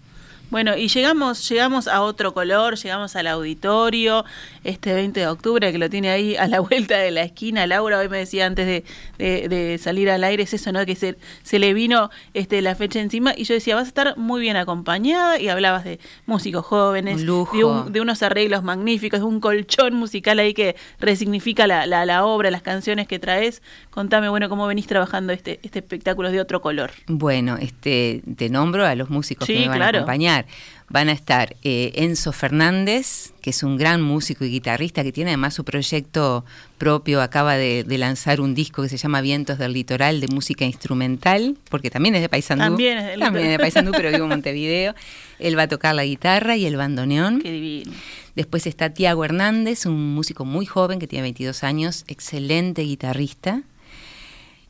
Bueno, 0.53 0.77
y 0.77 0.87
llegamos, 0.87 1.49
llegamos 1.49 1.87
a 1.87 2.03
otro 2.03 2.35
color, 2.35 2.75
llegamos 2.75 3.15
al 3.15 3.25
auditorio 3.25 4.23
este 4.63 4.93
20 4.93 5.21
de 5.21 5.27
octubre, 5.27 5.71
que 5.71 5.79
lo 5.79 5.89
tiene 5.89 6.11
ahí 6.11 6.35
a 6.35 6.47
la 6.47 6.59
vuelta 6.69 6.95
de 6.99 7.09
la 7.09 7.23
esquina. 7.23 7.65
Laura 7.65 7.97
hoy 7.97 8.07
me 8.07 8.19
decía 8.19 8.45
antes 8.45 8.67
de, 8.67 8.83
de, 9.17 9.79
salir 9.79 10.11
al 10.11 10.23
aire, 10.23 10.43
es 10.43 10.53
eso, 10.53 10.71
¿no? 10.71 10.85
Que 10.85 10.95
se, 10.95 11.17
se 11.41 11.57
le 11.57 11.73
vino 11.73 12.11
este, 12.35 12.61
la 12.61 12.75
fecha 12.75 12.99
encima. 12.99 13.33
Y 13.35 13.45
yo 13.45 13.55
decía, 13.55 13.73
vas 13.73 13.85
a 13.85 13.87
estar 13.87 14.15
muy 14.15 14.41
bien 14.41 14.55
acompañada. 14.55 15.39
Y 15.39 15.49
hablabas 15.49 15.85
de 15.85 15.99
músicos 16.27 16.63
jóvenes, 16.63 17.25
De, 17.25 18.01
unos 18.01 18.21
arreglos 18.21 18.61
magníficos, 18.61 19.21
de 19.21 19.25
un 19.25 19.39
colchón 19.39 19.95
musical 19.95 20.37
ahí 20.37 20.53
que 20.53 20.75
resignifica 20.99 21.65
la, 21.65 21.87
la, 21.87 22.25
obra, 22.25 22.51
las 22.51 22.61
canciones 22.61 23.07
que 23.07 23.17
traes. 23.17 23.63
Contame, 23.89 24.29
bueno, 24.29 24.49
cómo 24.49 24.67
venís 24.67 24.85
trabajando 24.85 25.33
este, 25.33 25.59
este 25.63 25.79
espectáculo 25.79 26.29
de 26.29 26.39
otro 26.39 26.61
color. 26.61 26.91
Bueno, 27.07 27.57
este, 27.59 28.21
te 28.37 28.49
nombro 28.49 28.85
a 28.85 28.93
los 28.93 29.09
músicos 29.09 29.47
que 29.47 29.57
me 29.57 29.67
van 29.67 29.81
a 29.81 29.87
acompañar 29.87 30.42
van 30.89 31.09
a 31.09 31.11
estar 31.11 31.55
eh, 31.63 31.91
Enzo 31.95 32.31
Fernández, 32.31 33.33
que 33.41 33.49
es 33.49 33.63
un 33.63 33.77
gran 33.77 34.01
músico 34.01 34.45
y 34.45 34.49
guitarrista 34.49 35.03
que 35.03 35.11
tiene 35.11 35.31
además 35.31 35.55
su 35.55 35.65
proyecto 35.65 36.45
propio, 36.77 37.21
acaba 37.21 37.55
de, 37.55 37.85
lanzar 37.97 38.41
un 38.41 38.53
disco 38.53 38.83
que 38.83 38.89
se 38.89 38.97
llama 38.97 39.21
Vientos 39.21 39.57
del 39.57 39.73
Litoral 39.73 40.19
de 40.19 40.27
música 40.27 40.65
instrumental, 40.65 41.57
porque 41.69 41.89
también 41.89 42.15
es 42.15 42.21
de 42.21 42.29
Paysandú. 42.29 42.63
También 42.63 42.97
es, 42.99 43.19
también 43.19 43.47
de 43.49 43.57
Paysandú, 43.57 43.91
pero 43.91 44.11
vivo 44.11 44.23
en 44.23 44.29
Montevideo. 44.29 44.93
Él 45.39 45.57
va 45.57 45.63
a 45.63 45.67
tocar 45.67 45.95
la 45.95 46.05
guitarra 46.05 46.57
y 46.57 46.65
el 46.65 46.75
bandoneón. 46.75 47.41
Qué 47.41 47.51
divino. 47.51 47.91
Después 48.35 48.67
está 48.67 48.93
Tiago 48.93 49.25
Hernández, 49.25 49.85
un 49.85 50.13
músico 50.13 50.45
muy 50.45 50.65
joven 50.65 50.99
que 50.99 51.07
tiene 51.07 51.23
22 51.23 51.63
años, 51.63 52.03
excelente 52.07 52.81
guitarrista. 52.83 53.63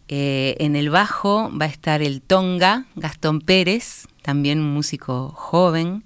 Eh, 0.10 0.56
en 0.60 0.76
el 0.76 0.90
bajo 0.90 1.52
va 1.58 1.66
a 1.66 1.70
estar 1.70 2.02
el 2.02 2.22
Tonga, 2.22 2.86
Gastón 2.96 3.40
Pérez, 3.40 4.06
también 4.24 4.60
un 4.60 4.74
músico 4.74 5.30
joven. 5.36 6.04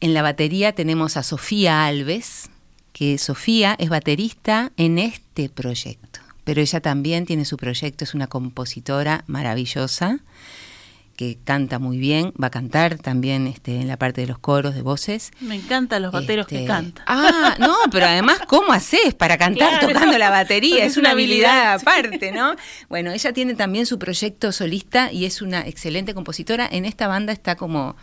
En 0.00 0.14
la 0.14 0.22
batería 0.22 0.72
tenemos 0.72 1.18
a 1.18 1.22
Sofía 1.22 1.84
Alves, 1.84 2.48
que 2.94 3.18
Sofía 3.18 3.76
es 3.78 3.90
baterista 3.90 4.72
en 4.78 4.98
este 4.98 5.50
proyecto, 5.50 6.20
pero 6.44 6.62
ella 6.62 6.80
también 6.80 7.26
tiene 7.26 7.44
su 7.44 7.58
proyecto, 7.58 8.04
es 8.04 8.14
una 8.14 8.28
compositora 8.28 9.24
maravillosa, 9.26 10.20
que 11.18 11.36
canta 11.42 11.80
muy 11.80 11.98
bien, 11.98 12.32
va 12.40 12.46
a 12.46 12.50
cantar 12.50 12.96
también 12.98 13.48
este, 13.48 13.80
en 13.80 13.88
la 13.88 13.96
parte 13.96 14.20
de 14.20 14.28
los 14.28 14.38
coros 14.38 14.76
de 14.76 14.82
voces. 14.82 15.32
Me 15.40 15.56
encantan 15.56 16.00
los 16.00 16.12
bateros 16.12 16.46
que 16.46 16.58
este, 16.58 16.68
cantan. 16.68 17.04
Ah, 17.08 17.56
no, 17.58 17.74
pero 17.90 18.06
además, 18.06 18.38
¿cómo 18.46 18.72
haces 18.72 19.14
para 19.14 19.36
cantar 19.36 19.80
tocando 19.80 20.16
la 20.16 20.30
batería? 20.30 20.84
Es, 20.84 20.96
una 20.96 21.10
habilidad, 21.10 21.72
aparte, 21.72 22.30
¿no? 22.30 22.54
Bueno, 22.88 23.10
ella 23.10 23.32
tiene 23.32 23.56
también 23.56 23.84
su 23.84 23.98
proyecto 23.98 24.52
solista 24.52 25.10
y 25.10 25.24
es 25.24 25.42
una 25.42 25.66
excelente 25.66 26.14
compositora. 26.14 26.68
En 26.70 26.84
esta 26.84 27.08
banda 27.08 27.32
está 27.32 27.56
como 27.56 27.96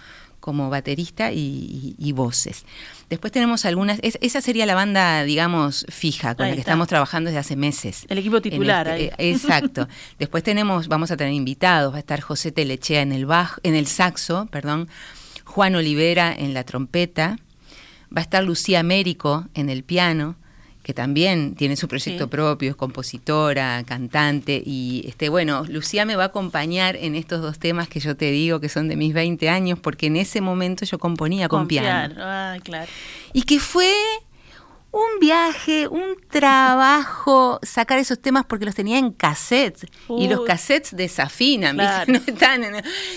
como 0.46 0.70
baterista 0.70 1.32
y, 1.32 2.12
voces. 2.14 2.66
Después 3.10 3.34
tenemos 3.34 3.66
algunas, 3.66 3.98
esa 4.04 4.42
sería 4.42 4.68
la 4.68 4.76
banda, 4.76 5.24
digamos, 5.24 5.88
fija, 5.90 6.36
con 6.36 6.48
la 6.48 6.54
que 6.54 6.60
estamos 6.60 6.88
trabajando 6.88 7.32
desde 7.32 7.40
hace 7.40 7.56
meses. 7.56 8.06
El 8.10 8.20
equipo 8.20 8.44
titular. 8.44 8.88
Este, 8.90 9.06
eh, 9.18 9.32
exacto. 9.32 9.88
Después 10.20 10.44
tenemos, 10.44 10.88
vamos 10.88 11.10
a 11.10 11.18
tener 11.18 11.34
invitados, 11.34 11.92
va 11.92 11.98
a 11.98 12.00
estar 12.02 12.22
José 12.22 12.52
Telechea 12.52 13.02
en 13.02 13.12
el 13.12 13.26
bajo, 13.26 13.60
en 13.64 13.74
el 13.74 13.88
saxo, 13.88 14.48
perdón, 14.52 14.88
Juan 15.46 15.74
Olivera 15.74 16.32
en 16.38 16.54
la 16.54 16.64
trompeta, 16.64 17.40
va 18.16 18.20
a 18.20 18.22
estar 18.22 18.44
Lucía 18.44 18.82
Américo 18.82 19.48
en 19.56 19.72
el 19.72 19.84
piano, 19.84 20.36
que 20.86 20.94
también 20.94 21.56
tiene 21.56 21.76
su 21.78 21.88
proyecto 21.88 22.30
propio, 22.30 22.70
es 22.70 22.76
compositora, 22.76 23.84
cantante, 23.88 24.62
y 24.64 25.04
este, 25.08 25.30
bueno, 25.30 25.66
Lucía 25.68 26.06
me 26.06 26.16
va 26.16 26.26
a 26.26 26.28
acompañar 26.28 26.96
en 26.96 27.16
estos 27.16 27.42
dos 27.42 27.58
temas 27.58 27.88
que 27.88 28.00
yo 28.00 28.16
te 28.16 28.30
digo 28.30 28.60
que 28.60 28.70
son 28.70 28.88
de 28.88 28.96
mis 28.96 29.12
20 29.12 29.50
años, 29.50 29.80
porque 29.80 30.06
en 30.06 30.16
ese 30.16 30.42
momento 30.42 30.86
yo 30.86 31.00
componía 31.00 31.50
con, 31.50 31.68
piano. 31.68 32.14
claro. 32.64 32.92
Y 33.34 33.42
que 33.42 33.60
fue 33.60 33.92
un 34.92 35.20
viaje, 35.20 35.88
un 35.88 36.18
trabajo 36.30 37.60
sacar 37.64 37.98
esos 37.98 38.22
temas 38.22 38.46
porque 38.46 38.66
los 38.66 38.76
tenía 38.76 39.00
en 39.00 39.12
cassettes 39.12 39.88
y 40.08 40.28
los 40.28 40.42
cassettes 40.46 40.96
desafinan, 40.96 41.78
no 42.08 42.20
están 42.28 42.64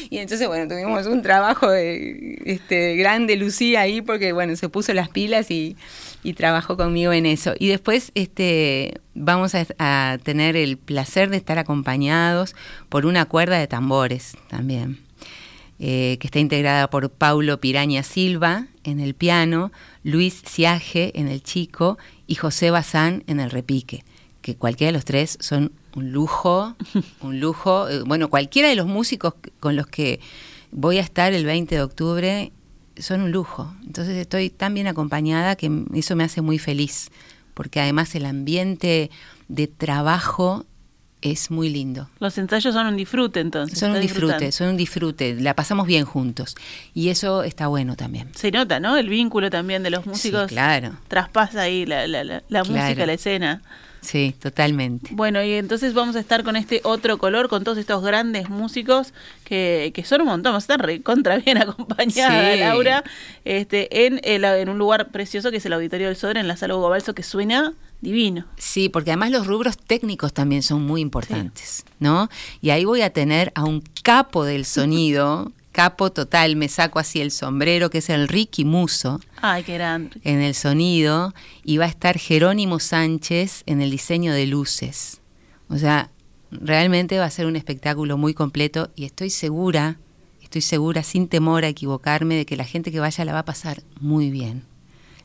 y 0.09 0.17
entonces 0.17 0.49
bueno, 0.49 0.67
tuvimos 0.67 1.07
un 1.07 1.21
trabajo 1.21 1.69
de, 1.69 2.41
este, 2.47 2.97
grande 2.97 3.37
Lucía 3.37 3.83
ahí 3.83 4.01
porque 4.01 4.33
bueno, 4.33 4.57
se 4.57 4.71
puso 4.71 4.95
las 4.95 5.11
pilas 5.11 5.51
y 5.51 5.77
y 6.29 6.35
trabajó 6.35 6.77
conmigo 6.77 7.13
en 7.15 7.25
eso. 7.25 7.55
Y 7.59 7.69
después 7.69 8.13
este, 8.15 9.01
vamos 9.15 9.55
a, 9.55 10.19
tener 10.23 10.57
el 10.57 10.77
placer 10.77 11.31
de 11.31 11.39
estar 11.39 11.59
acompañados 11.59 12.55
por 12.91 13.07
una 13.07 13.25
cuerda 13.25 13.59
de 13.59 13.67
tambores 13.67 14.37
también, 14.49 15.01
eh, 15.79 16.19
que 16.21 16.27
está 16.27 16.39
integrada 16.39 16.91
por 16.91 17.09
Paulo 17.11 17.61
Piraña 17.61 18.03
Silva 18.03 18.67
en 18.85 19.01
el 19.01 19.15
piano, 19.15 19.73
Luis 20.05 20.43
Ciaje 20.45 21.19
en 21.19 21.29
el 21.29 21.43
chico 21.43 21.97
y 22.27 22.35
José 22.35 22.71
Bazán 22.71 23.25
en 23.27 23.41
el 23.41 23.51
repique, 23.51 24.05
que 24.43 24.55
cualquiera 24.55 24.89
de 24.89 24.99
los 24.99 25.07
tres 25.07 25.39
son 25.41 25.73
un 25.95 26.13
lujo, 26.13 26.77
un 27.23 27.41
lujo. 27.41 27.89
Eh, 27.89 28.03
bueno, 28.03 28.29
cualquiera 28.29 28.69
de 28.69 28.77
los 28.77 28.87
músicos 28.87 29.33
con 29.61 29.77
los 29.77 29.87
que 29.87 30.21
voy 30.73 30.99
a 30.99 31.03
estar 31.03 31.33
el 31.33 31.47
20 31.47 31.75
de 31.75 31.83
octubre 31.83 32.53
son 33.01 33.23
un 33.23 33.33
lujo. 33.33 33.73
Entonces 33.87 34.17
estoy 34.17 34.51
tan 34.51 34.75
bien 34.75 34.87
acompañada 34.87 35.57
que 35.57 35.85
eso 35.95 36.17
me 36.17 36.25
hace 36.25 36.41
muy 36.41 36.59
feliz, 36.59 37.11
porque 37.55 37.81
además 37.81 38.15
el 38.15 38.27
ambiente 38.27 39.11
de 39.49 39.67
trabajo 39.67 40.65
es 41.23 41.51
muy 41.51 41.69
lindo. 41.69 42.09
Los 42.21 42.39
ensayos 42.39 42.75
son 42.75 42.87
un 42.87 42.97
disfrute 42.97 43.41
entonces. 43.41 43.79
Son 43.79 43.93
un 43.93 44.01
disfrute, 44.01 44.53
son 44.53 44.69
un 44.69 44.77
disfrute, 44.77 45.35
la 45.35 45.55
pasamos 45.55 45.87
bien 45.87 46.05
juntos 46.05 46.57
y 46.95 47.09
eso 47.09 47.43
está 47.43 47.67
bueno 47.67 47.97
también. 47.97 48.31
Se 48.35 48.51
nota, 48.51 48.81
¿no? 48.81 48.97
El 48.97 49.09
vínculo 49.09 49.51
también 49.51 49.83
de 49.83 49.91
los 49.91 50.07
músicos. 50.07 50.49
claro. 50.49 50.93
Traspasa 51.09 51.63
ahí 51.63 51.87
la, 51.87 52.07
la, 52.07 52.43
la, 52.49 52.65
música, 52.65 53.07
la 53.07 53.13
escena. 53.13 53.63
Sí, 54.01 54.35
totalmente. 54.41 55.11
Bueno, 55.13 55.43
y 55.43 55.55
entonces 55.55 55.93
vamos 55.93 56.15
a 56.15 56.21
estar 56.21 56.45
con 56.45 56.57
este 56.57 56.81
otro 56.85 57.19
color, 57.19 57.49
con 57.49 57.65
todos 57.65 57.79
estos 57.79 58.03
grandes 58.03 58.49
músicos 58.49 59.13
que, 59.45 59.91
que 59.93 60.05
son 60.05 60.21
un 60.21 60.29
montón, 60.29 60.53
vamos 60.53 60.63
a 60.63 60.73
estar 60.73 60.87
recontra 60.87 61.39
bien 61.39 61.59
acompañada, 61.63 62.55
Laura, 62.57 63.03
este, 63.45 64.07
en, 64.07 64.21
en 64.23 64.69
un 64.69 64.79
lugar 64.79 65.09
precioso 65.09 65.51
que 65.51 65.57
es 65.57 65.67
el 65.67 65.73
Auditorio 65.73 66.07
del 66.07 66.17
Sodre, 66.17 66.39
en 66.41 66.49
la 66.49 66.57
Sala 66.57 66.77
Hugo 66.77 66.89
Balso, 66.89 67.15
que 67.15 67.25
suena 67.25 67.75
divino. 68.01 68.47
Sí, 68.57 68.89
porque 68.89 69.11
además 69.11 69.31
los 69.31 69.47
rubros 69.47 69.77
técnicos 69.77 70.33
también 70.33 70.63
son 70.63 70.83
muy 70.83 71.01
importantes, 71.01 71.85
¿no? 71.99 72.29
Y 72.61 72.71
ahí 72.71 72.85
voy 72.85 73.03
a 73.03 73.13
tener 73.13 73.53
a 73.55 73.65
un 73.65 73.83
capo 74.03 74.45
del 74.45 74.65
sonido 74.65 75.53
capo 75.79 76.11
total, 76.11 76.57
me 76.57 76.67
saco 76.67 76.99
así 76.99 77.21
el 77.21 77.31
sombrero, 77.31 77.89
que 77.89 77.99
es 77.99 78.11
el 78.11 78.27
Ricky 78.27 78.65
Muso. 78.65 79.21
Ay, 79.41 79.63
qué 79.63 79.75
grande. 79.75 80.19
En 80.25 80.41
el 80.41 80.57
sonido, 80.57 81.33
y 81.63 81.77
va 81.77 81.85
a 81.85 81.89
estar 81.89 82.19
Jerónimo 82.19 82.81
Sánchez 82.81 83.63
en 83.65 83.81
el 83.81 83.93
diseño 83.93 84.33
de 84.33 84.49
luces. 84.49 85.21
O 85.69 85.79
sea, 85.79 86.11
realmente 86.51 87.21
va 87.21 87.27
a 87.27 87.31
ser 87.31 87.47
un 87.47 87.55
espectáculo 87.55 88.19
muy 88.19 88.35
completo 88.35 88.91
y 88.97 89.05
estoy 89.05 89.31
segura, 89.31 89.99
estoy 90.43 90.63
segura, 90.63 91.05
sin 91.05 91.29
temor 91.29 91.65
a 91.65 91.69
equivocarme, 91.69 92.35
de 92.35 92.45
que 92.45 92.57
la 92.57 92.65
gente 92.65 92.91
que 92.91 92.99
vaya 92.99 93.25
la 93.25 93.35
va 93.35 93.41
a 93.41 93.45
pasar 93.45 93.85
muy 94.01 94.31
bien. 94.31 94.65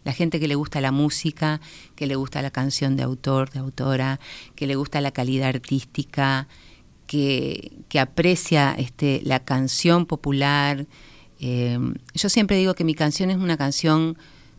La 0.04 0.14
gente 0.14 0.40
que 0.40 0.48
le 0.48 0.56
gusta 0.56 0.82
la 0.82 0.92
música, 0.92 1.62
que 1.96 2.08
le 2.08 2.16
gusta 2.16 2.42
la 2.42 2.52
canción 2.52 2.96
de 2.96 3.04
autor, 3.04 3.52
de 3.52 3.60
autora, 3.60 4.20
que 4.56 4.68
le 4.68 4.76
gusta 4.76 5.02
la 5.02 5.12
calidad 5.12 5.50
artística, 5.50 6.48
que, 7.08 7.72
aprecia 8.00 8.76
este, 8.78 9.22
la 9.24 9.40
canción 9.40 10.06
popular. 10.06 10.86
Eh, 11.40 11.78
yo 12.14 12.30
siempre 12.30 12.58
digo 12.58 12.74
que 12.74 12.84
mi 12.84 12.96
canción 12.96 13.30
es 13.30 13.38
una 13.38 13.58
canción 13.58 14.18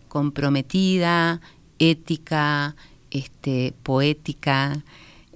comprometida, 0.09 1.41
ética, 1.79 2.77
este, 3.11 3.75
poética. 3.83 4.85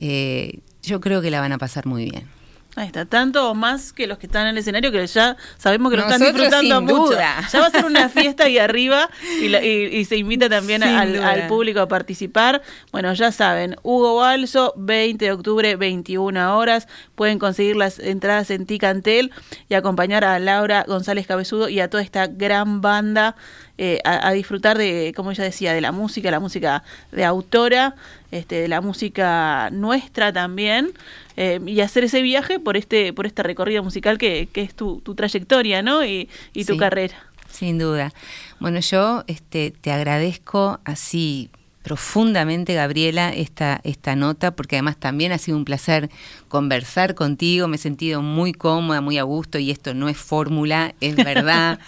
Eh, 0.01 0.61
yo 0.83 1.01
creo 1.01 1.21
que 1.21 1.31
la 1.31 1.41
van 1.41 1.53
a 1.53 1.59
pasar 1.59 1.87
muy 1.87 2.05
bien. 2.05 2.38
Ahí 2.79 2.87
está, 2.87 3.05
tanto 3.07 3.51
o 3.51 3.55
más 3.57 3.93
que 3.93 4.07
los 4.07 4.19
que 4.19 4.27
están 4.27 4.43
en 4.43 4.51
el 4.51 4.59
escenario 4.59 4.93
que 4.93 5.05
ya 5.05 5.37
sabemos 5.57 5.91
que 5.91 5.97
lo 5.97 6.05
están 6.05 6.21
disfrutando 6.21 6.81
mucho. 6.81 7.19
Ya 7.19 7.61
va 7.61 7.67
a 7.67 7.71
ser 7.71 7.85
una 7.85 8.09
fiesta 8.09 8.45
ahí 8.45 8.57
arriba 8.57 9.11
y, 9.43 10.05
se 10.05 10.17
invita 10.17 10.49
también 10.49 10.85
al, 10.85 11.49
público 11.49 11.81
a 11.81 11.89
participar. 11.89 12.63
Bueno, 12.93 13.13
ya 13.15 13.33
saben, 13.33 13.75
Hugo 13.83 14.15
Balso, 14.19 14.75
20 14.77 15.25
de 15.25 15.33
octubre, 15.33 15.75
21 15.75 16.57
horas. 16.57 16.87
Pueden 17.17 17.41
conseguir 17.41 17.75
las 17.75 17.99
entradas 17.99 18.49
en 18.53 18.65
Ticantel 18.65 19.33
y 19.69 19.75
acompañar 19.75 20.25
a 20.25 20.39
Laura 20.39 20.85
González 20.87 21.27
Cabezudo 21.27 21.69
y 21.69 21.81
a 21.81 21.91
toda 21.91 22.05
esta 22.05 22.29
gran 22.29 22.81
banda 22.81 23.35
eh, 23.81 24.01
a, 24.05 24.33
disfrutar 24.33 24.77
de, 24.77 25.13
como 25.15 25.31
ella 25.31 25.45
decía, 25.45 25.73
de 25.73 25.81
la 25.81 25.93
música, 25.93 26.33
la 26.33 26.41
música 26.41 26.83
de 27.13 27.25
autora, 27.25 27.95
este, 28.31 28.57
de 28.63 28.69
la 28.69 28.81
música 28.81 29.71
nuestra 29.71 30.33
también, 30.33 30.93
eh, 31.37 31.61
y 31.67 31.81
hacer 31.81 32.05
ese 32.05 32.23
viaje 32.23 32.59
por 32.59 32.77
este, 32.77 33.13
por 33.13 33.27
este 33.27 33.43
recorrido 33.43 33.83
musical 33.83 34.19
que, 34.19 34.49
que 34.53 34.63
es 34.63 34.75
tu, 34.75 35.01
tu, 35.01 35.15
trayectoria, 35.15 35.83
¿no? 35.83 36.05
Y, 36.05 36.29
y 36.53 36.65
tu 36.65 36.77
carrera. 36.77 37.17
Sin 37.51 37.79
duda. 37.79 38.13
Bueno, 38.61 38.81
yo 38.81 39.25
este, 39.27 39.71
te 39.71 39.91
agradezco 39.91 40.81
así 40.85 41.51
profundamente, 41.89 42.75
Gabriela, 42.75 43.31
esta, 43.31 43.81
esta 43.83 44.15
nota, 44.15 44.51
porque 44.51 44.77
además 44.77 44.99
también 44.99 45.33
ha 45.33 45.39
sido 45.39 45.57
un 45.57 45.65
placer 45.65 46.11
conversar 46.49 47.15
contigo, 47.15 47.67
me 47.67 47.77
he 47.77 47.79
sentido 47.79 48.21
muy 48.21 48.53
cómoda, 48.53 49.01
muy 49.01 49.17
a 49.17 49.23
gusto, 49.23 49.59
y 49.59 49.71
esto 49.71 49.95
no 49.95 50.11
es 50.11 50.19
fórmula, 50.19 50.95
es 51.01 51.17
verdad. 51.25 51.79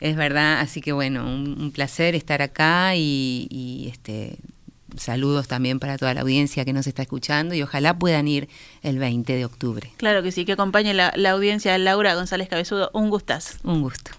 Es 0.00 0.16
verdad, 0.16 0.60
así 0.60 0.80
que 0.80 0.92
bueno, 0.92 1.26
un, 1.26 1.72
placer 1.72 2.14
estar 2.14 2.40
acá 2.40 2.96
y, 2.96 3.90
este 3.92 4.38
saludos 4.96 5.48
también 5.48 5.78
para 5.78 5.98
toda 5.98 6.14
la 6.14 6.20
audiencia 6.22 6.64
que 6.64 6.72
nos 6.72 6.86
está 6.86 7.02
escuchando 7.02 7.54
y 7.54 7.62
ojalá 7.62 7.98
puedan 7.98 8.28
ir 8.28 8.48
el 8.82 8.98
20 8.98 9.34
de 9.34 9.44
octubre. 9.44 9.90
Claro 9.96 10.22
que 10.22 10.32
sí, 10.32 10.44
que 10.44 10.52
acompañe 10.52 10.94
la, 10.94 11.12
la 11.16 11.30
audiencia 11.30 11.76
Laura 11.78 12.14
González 12.14 12.48
Cabezudo. 12.48 12.90
Un 12.92 13.10
gustazo. 13.10 13.58
Un 13.64 13.82
gusto. 13.82 14.12